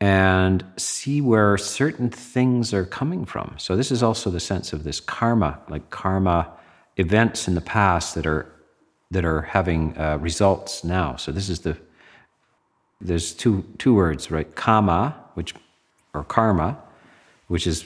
[0.00, 3.54] and see where certain things are coming from.
[3.58, 6.48] So, this is also the sense of this karma, like karma
[6.96, 8.46] events in the past that are
[9.10, 11.16] that are having uh, results now.
[11.16, 11.76] So, this is the
[13.00, 14.54] there's two two words, right?
[14.54, 15.54] Kamma, which
[16.14, 16.78] or karma,
[17.48, 17.84] which is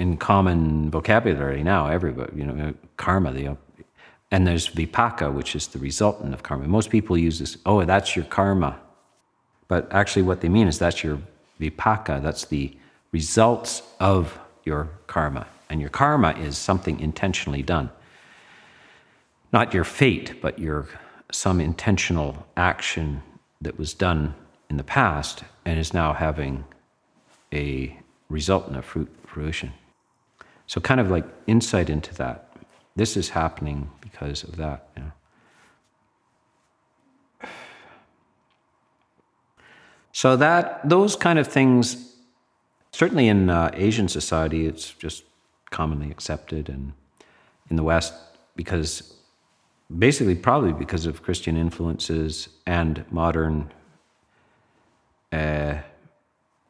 [0.00, 1.86] in common vocabulary now.
[1.86, 3.32] Everybody, you know, karma.
[3.32, 3.56] The
[4.32, 6.66] and there's vipaka, which is the resultant of karma.
[6.68, 7.56] Most people use this.
[7.66, 8.80] Oh, that's your karma
[9.70, 11.20] but actually, what they mean is that's your
[11.60, 12.76] vipaka, that's the
[13.12, 15.46] results of your karma.
[15.70, 17.88] And your karma is something intentionally done.
[19.52, 20.88] Not your fate, but your
[21.30, 23.22] some intentional action
[23.60, 24.34] that was done
[24.68, 26.64] in the past and is now having
[27.52, 27.96] a
[28.28, 29.72] result in a fruit, fruition.
[30.70, 32.48] So, kind of like insight into that.
[32.94, 34.86] This is happening because of that.
[34.96, 37.48] You know.
[40.12, 42.14] So that those kind of things,
[42.92, 45.24] certainly in uh, Asian society, it's just
[45.70, 46.92] commonly accepted, and
[47.68, 48.14] in the West,
[48.54, 49.12] because
[49.98, 53.72] basically probably because of Christian influences and modern
[55.32, 55.78] uh,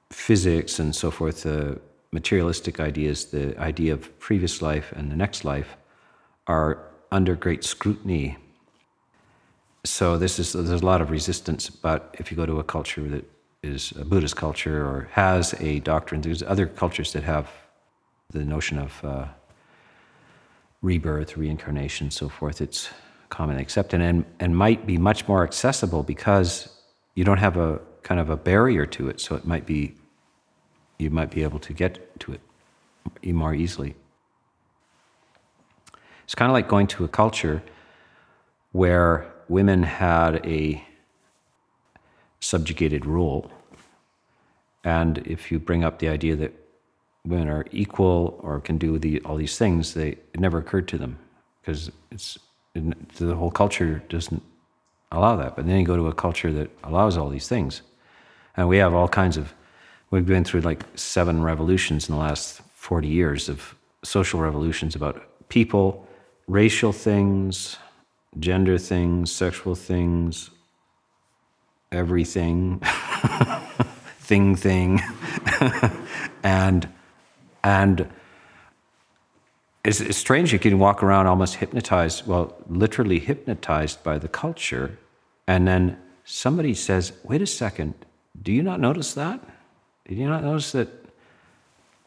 [0.09, 1.74] physics and so forth, uh,
[2.13, 5.77] materialistic ideas, the idea of previous life and the next life,
[6.47, 6.79] are
[7.13, 8.37] under great scrutiny.
[9.85, 11.71] So this is there's a lot of resistance.
[11.71, 13.25] But if you go to a culture that
[13.63, 16.21] is a Buddhist culture or has a doctrine.
[16.23, 17.51] There's other cultures that have
[18.31, 19.27] the notion of uh,
[20.83, 22.61] rebirth, reincarnation, so forth.
[22.61, 22.89] It's
[23.29, 26.75] commonly accepted and, and might be much more accessible because
[27.15, 29.95] you don't have a kind of a barrier to it, so it might be
[31.01, 32.40] you might be able to get to it
[33.32, 33.94] more easily.
[36.24, 37.62] It's kind of like going to a culture
[38.72, 40.84] where women had a
[42.40, 43.51] subjugated role.
[44.84, 46.53] And if you bring up the idea that
[47.24, 50.98] women are equal or can do the, all these things, they, it never occurred to
[50.98, 51.18] them
[51.61, 52.38] because it's,
[52.74, 54.42] the whole culture doesn't
[55.11, 55.57] allow that.
[55.57, 57.82] But then you go to a culture that allows all these things.
[58.57, 59.53] And we have all kinds of,
[60.11, 65.49] we've been through like seven revolutions in the last 40 years of social revolutions about
[65.49, 66.07] people,
[66.47, 67.77] racial things,
[68.39, 70.51] gender things, sexual things,
[71.93, 72.81] everything,
[74.21, 75.01] thing, thing.
[76.43, 76.89] and,
[77.63, 78.09] and,
[79.85, 84.99] it's, it's strange you can walk around almost hypnotized, well, literally hypnotized by the culture,
[85.47, 87.95] and then somebody says, Wait a second,
[88.43, 89.41] do you not notice that?
[90.11, 90.89] Did you not notice that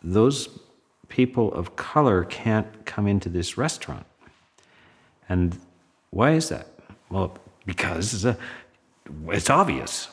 [0.02, 0.50] those
[1.08, 4.06] people of color can't come into this restaurant?
[5.30, 5.58] And
[6.10, 6.68] why is that?
[7.10, 8.38] Well, because it's, a,
[9.30, 10.10] it's obvious.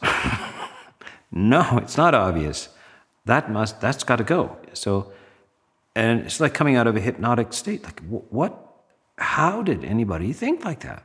[1.32, 2.68] no, it's not obvious.
[3.24, 4.56] That must, that's got to go.
[4.72, 5.10] So,
[5.96, 7.82] and it's like coming out of a hypnotic state.
[7.82, 8.72] Like, what?
[9.18, 11.02] How did anybody think like that?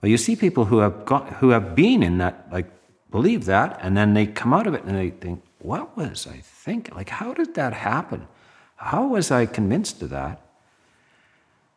[0.00, 2.70] Well, you see people who have got, who have been in that, like,
[3.10, 6.38] believe that, and then they come out of it and they think, what was I
[6.42, 6.94] thinking?
[6.94, 8.28] Like, how did that happen?
[8.76, 10.40] How was I convinced of that?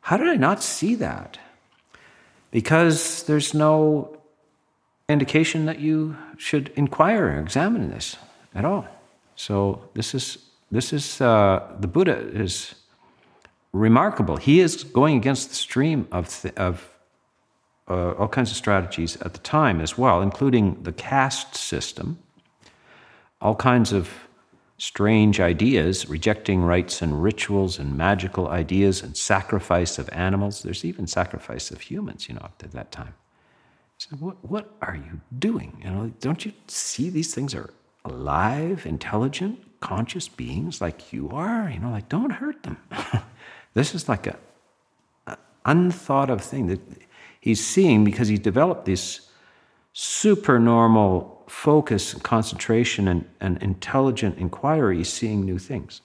[0.01, 1.39] How did I not see that?
[2.51, 4.15] Because there's no
[5.07, 8.15] indication that you should inquire or examine this
[8.53, 8.87] at all.
[9.35, 10.37] So this is
[10.71, 12.75] this is uh, the Buddha is
[13.73, 14.37] remarkable.
[14.37, 16.89] He is going against the stream of th- of
[17.87, 22.19] uh, all kinds of strategies at the time as well, including the caste system,
[23.41, 24.09] all kinds of
[24.77, 30.63] strange ideas, rejecting rites and rituals and magical ideas and sacrifice of animals.
[30.63, 33.13] There's even sacrifice of humans, you know, up to that time.
[33.97, 35.81] So what, what are you doing?
[35.83, 37.69] You know, don't you see these things are
[38.05, 41.69] alive, intelligent, conscious beings like you are?
[41.69, 42.77] You know, like don't hurt them.
[43.73, 44.37] this is like a,
[45.27, 46.79] a unthought of thing that
[47.41, 49.29] he's seeing because he developed this
[49.91, 56.01] supernormal focus, and concentration, and, and intelligent inquiry, seeing new things.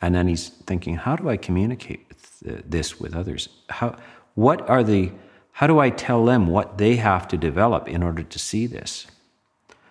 [0.00, 2.06] And then he's thinking, how do I communicate
[2.42, 3.48] this with others?
[3.70, 3.96] How,
[4.34, 5.12] what are the,
[5.52, 9.06] how do I tell them what they have to develop in order to see this?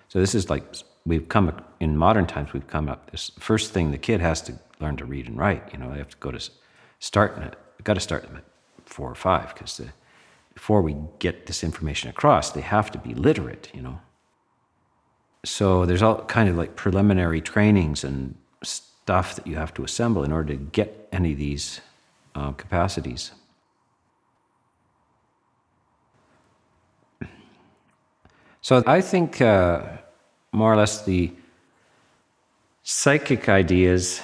[0.07, 0.63] So this is like
[1.05, 2.53] we've come in modern times.
[2.53, 5.69] We've come up this first thing the kid has to learn to read and write.
[5.73, 6.49] You know, they have to go to
[6.99, 7.57] start.
[7.83, 8.43] Got to start them at
[8.85, 9.81] four or five because
[10.53, 13.99] before we get this information across, they have to be literate, you know.
[15.45, 20.23] So there's all kind of like preliminary trainings and stuff that you have to assemble
[20.23, 21.81] in order to get any of these
[22.35, 23.31] uh, capacities.
[28.61, 29.81] So I think uh,
[30.53, 31.33] more or less the
[32.83, 34.21] psychic ideas,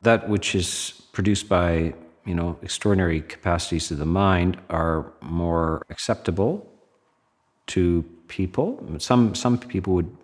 [0.00, 1.92] that which is produced by
[2.26, 6.68] you know, extraordinary capacities of the mind are more acceptable
[7.68, 8.84] to people.
[8.98, 10.16] Some some people would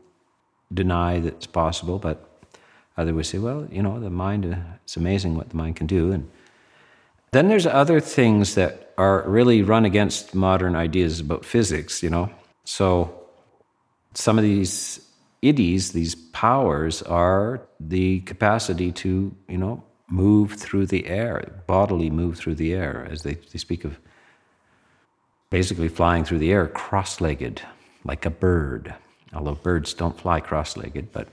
[0.74, 2.28] deny that it's possible, but
[2.96, 5.86] others would say, well, you know, the mind uh, it's amazing what the mind can
[5.86, 6.12] do.
[6.12, 6.28] And
[7.30, 12.30] then there's other things that are really run against modern ideas about physics, you know.
[12.64, 13.22] So
[14.14, 15.00] some of these
[15.42, 19.82] iddhis, these powers, are the capacity to, you know,
[20.12, 23.98] move through the air, bodily move through the air, as they, they speak of
[25.48, 27.62] basically flying through the air cross legged,
[28.04, 28.94] like a bird.
[29.32, 31.28] Although birds don't fly cross legged, but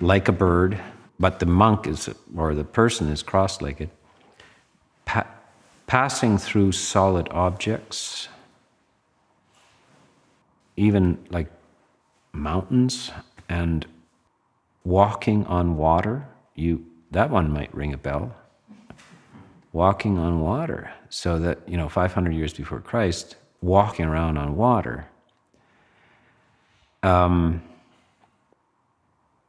[0.00, 0.80] like a bird,
[1.20, 3.90] but the monk is, or the person is cross legged,
[5.04, 5.30] pa-
[5.86, 8.26] passing through solid objects,
[10.76, 11.46] even like
[12.32, 13.12] mountains,
[13.48, 13.86] and
[14.82, 16.26] walking on water.
[16.56, 18.34] You that one might ring a bell.
[19.72, 20.90] Walking on water.
[21.08, 25.06] So that, you know, 500 years before Christ, walking around on water.
[27.02, 27.62] Um,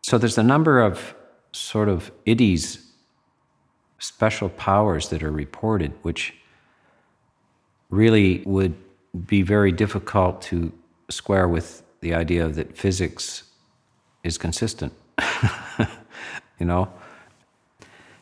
[0.01, 1.15] so there's a number of
[1.51, 2.83] sort of iddhis,
[3.99, 6.33] special powers that are reported, which
[7.89, 8.75] really would
[9.27, 10.71] be very difficult to
[11.09, 13.43] square with the idea that physics
[14.23, 14.93] is consistent.
[16.59, 16.91] you know,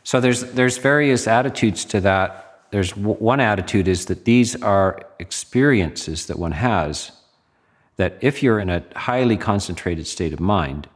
[0.04, 2.66] so there's, there's various attitudes to that.
[2.70, 7.12] There's one attitude is that these are experiences that one has,
[7.96, 10.88] that if you're in a highly concentrated state of mind,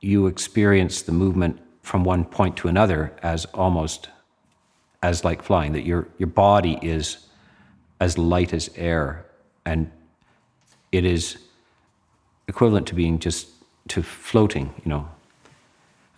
[0.00, 4.08] you experience the movement from one point to another as almost
[5.02, 7.18] as like flying, that your, your body is
[8.00, 9.24] as light as air
[9.64, 9.90] and
[10.92, 11.38] it is
[12.48, 13.48] equivalent to being just
[13.88, 15.08] to floating, you know.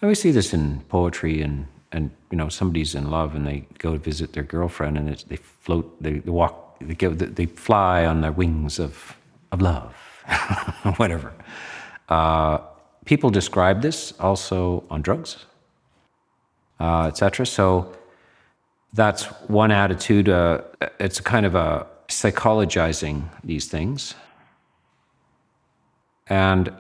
[0.00, 3.66] I always see this in poetry and and you know somebody's in love and they
[3.78, 8.04] go to visit their girlfriend and they float, they, they walk, they, go, they fly
[8.04, 9.16] on the wings of
[9.50, 9.94] of love,
[10.96, 11.32] whatever.
[12.08, 12.58] Uh,
[13.06, 15.46] people describe this also on drugs,
[16.78, 17.46] uh, etc.
[17.46, 17.96] So
[18.92, 20.28] that's one attitude.
[20.28, 20.62] Uh,
[21.00, 24.14] it's kind of a psychologizing these things,
[26.28, 26.72] and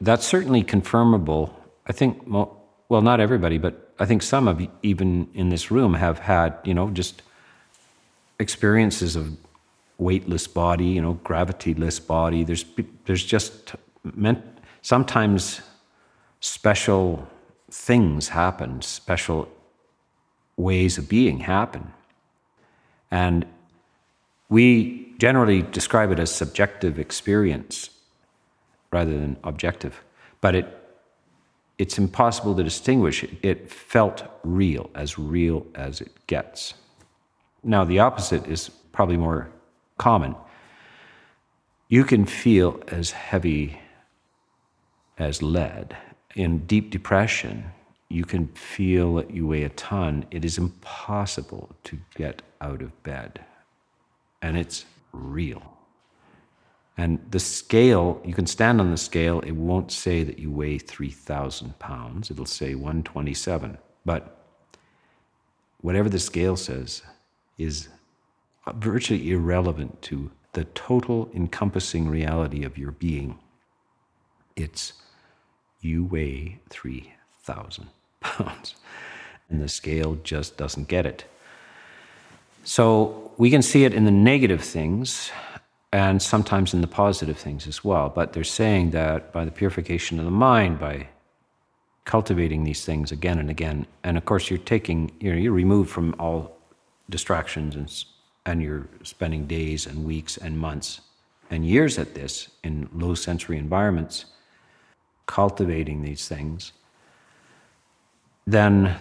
[0.00, 1.50] that's certainly confirmable.
[1.88, 6.18] I think, well, not everybody, but I think some of even in this room have
[6.18, 7.22] had, you know, just
[8.38, 9.36] experiences of
[9.98, 12.44] weightless body, you know, gravityless body.
[12.44, 12.64] There's
[13.06, 13.74] there's just
[14.14, 14.44] meant
[14.82, 15.60] sometimes
[16.40, 17.26] special
[17.70, 19.48] things happen, special
[20.56, 21.92] ways of being happen,
[23.10, 23.46] and
[24.48, 27.90] we generally describe it as subjective experience
[28.92, 30.02] rather than objective.
[30.40, 30.77] But it,
[31.78, 33.24] it's impossible to distinguish.
[33.42, 36.74] It felt real, as real as it gets.
[37.62, 39.48] Now, the opposite is probably more
[39.96, 40.34] common.
[41.88, 43.80] You can feel as heavy
[45.16, 45.96] as lead.
[46.34, 47.64] In deep depression,
[48.08, 50.26] you can feel that you weigh a ton.
[50.30, 53.40] It is impossible to get out of bed.
[54.42, 55.77] And it's real.
[56.98, 60.78] And the scale, you can stand on the scale, it won't say that you weigh
[60.78, 63.78] 3,000 pounds, it'll say 127.
[64.04, 64.44] But
[65.80, 67.02] whatever the scale says
[67.56, 67.88] is
[68.74, 73.38] virtually irrelevant to the total encompassing reality of your being.
[74.56, 74.94] It's
[75.80, 77.86] you weigh 3,000
[78.20, 78.74] pounds.
[79.48, 81.24] And the scale just doesn't get it.
[82.64, 85.30] So we can see it in the negative things
[85.92, 88.08] and sometimes in the positive things as well.
[88.08, 91.08] But they're saying that by the purification of the mind, by
[92.04, 95.90] cultivating these things again and again, and of course you're taking, you know, you're removed
[95.90, 96.58] from all
[97.10, 98.04] distractions and,
[98.44, 101.00] and you're spending days and weeks and months
[101.50, 104.26] and years at this in low sensory environments,
[105.26, 106.72] cultivating these things,
[108.46, 108.94] then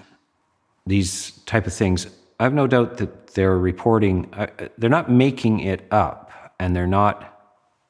[0.86, 2.08] these type of things,
[2.40, 6.28] I have no doubt that they're reporting, uh, they're not making it up
[6.60, 7.34] and they're not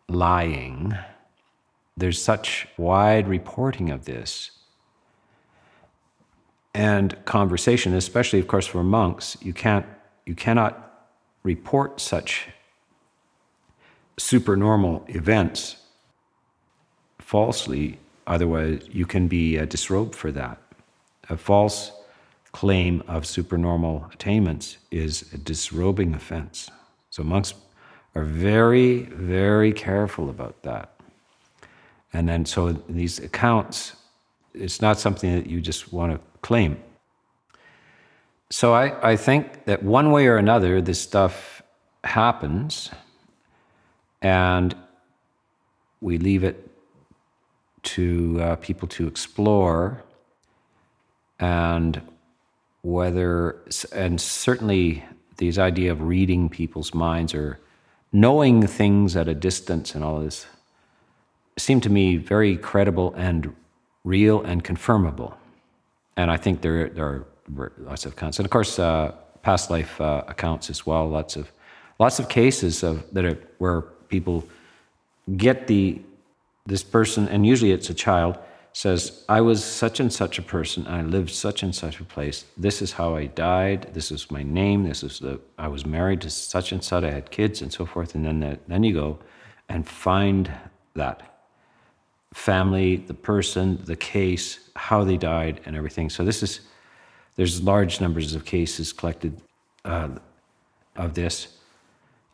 [0.10, 0.98] lying.
[1.96, 4.52] There's such wide reporting of this.
[6.74, 9.86] And conversation, especially, of course, for monks, you, can't,
[10.26, 11.08] you cannot
[11.44, 12.50] report such
[14.18, 15.78] supernormal events
[17.20, 20.58] falsely, otherwise, you can be uh, disrobed for that.
[21.30, 21.92] A false
[22.52, 26.70] claim of supernormal attainments is a disrobing offense.
[27.10, 27.54] So monks
[28.18, 30.90] are very, very careful about that.
[32.14, 33.96] And then, so these accounts,
[34.56, 36.80] it's not something that you just want to claim.
[38.50, 41.62] So I, I think that one way or another, this stuff
[42.04, 42.90] happens,
[44.24, 44.76] and
[46.02, 46.72] we leave it
[47.84, 50.04] to uh, people to explore,
[51.40, 52.02] and
[52.82, 53.58] whether,
[53.92, 55.06] and certainly
[55.38, 57.60] these idea of reading people's minds or
[58.12, 60.46] knowing things at a distance and all this
[61.58, 63.54] seemed to me very credible and
[64.04, 65.34] real and confirmable.
[66.16, 67.28] And I think there, there are
[67.80, 68.40] lots of accounts.
[68.40, 71.08] And of course, uh, past life uh, accounts as well.
[71.10, 71.52] Lots of,
[72.00, 74.48] lots of cases of, that are, where people
[75.36, 76.02] get the,
[76.66, 78.38] this person, and usually it's a child,
[78.78, 82.46] says, I was such and such a person, I lived such and such a place.
[82.56, 83.92] This is how I died.
[83.96, 84.84] This is my name.
[84.84, 87.04] This is the, I was married to such and such.
[87.04, 88.14] I had kids and so forth.
[88.14, 89.18] And then, the, then you go
[89.68, 90.52] and find
[90.94, 91.40] that
[92.36, 96.08] family, the person, the case, how they died, and everything.
[96.12, 96.60] So this is,
[97.36, 99.42] there's large numbers of cases collected
[99.86, 100.10] uh,
[100.96, 101.48] of this.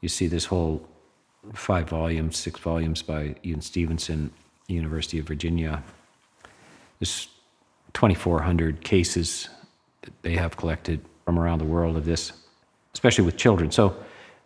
[0.01, 0.85] You see this whole
[1.53, 4.29] five volumes, six volumes by Ian Stevenson,
[4.67, 5.81] University of Virginia,
[7.03, 7.27] there's
[7.91, 9.49] 2,400 cases
[10.03, 12.31] that they have collected from around the world of this,
[12.93, 13.71] especially with children.
[13.71, 13.93] So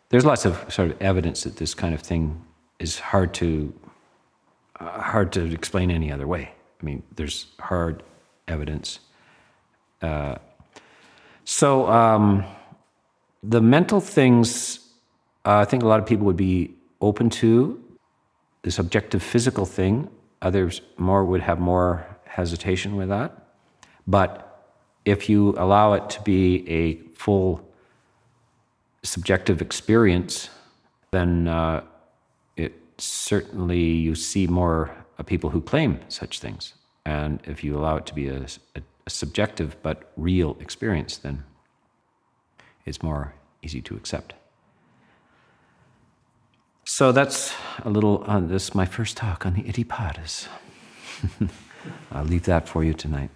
[0.10, 2.44] there's lots of sort of evidence that this kind of thing
[2.80, 3.72] is hard to
[4.80, 6.52] uh, hard to explain any other way.
[6.82, 8.02] I mean, there's hard
[8.48, 9.00] evidence.
[10.02, 10.38] Uh,
[11.46, 12.44] so um,
[13.44, 14.80] the mental things,
[15.46, 17.84] uh, I think a lot of people would be open to.
[18.64, 20.10] this objective physical thing,
[20.42, 23.32] others more would have more hesitation with that.
[24.06, 24.30] But
[25.06, 26.82] if you allow it to be a
[27.24, 27.50] full
[29.04, 30.50] subjective experience,
[31.12, 31.82] then uh,
[32.56, 36.76] it certainly you see more people who claim such things.
[37.06, 41.44] And if you allow it to be a, a, a subjective but real experience, then
[42.86, 43.34] it's more
[43.64, 44.34] easy to accept.
[46.86, 50.48] So that's a little on this my first talk on the Iddhipadas.
[52.12, 53.30] I'll leave that for you tonight.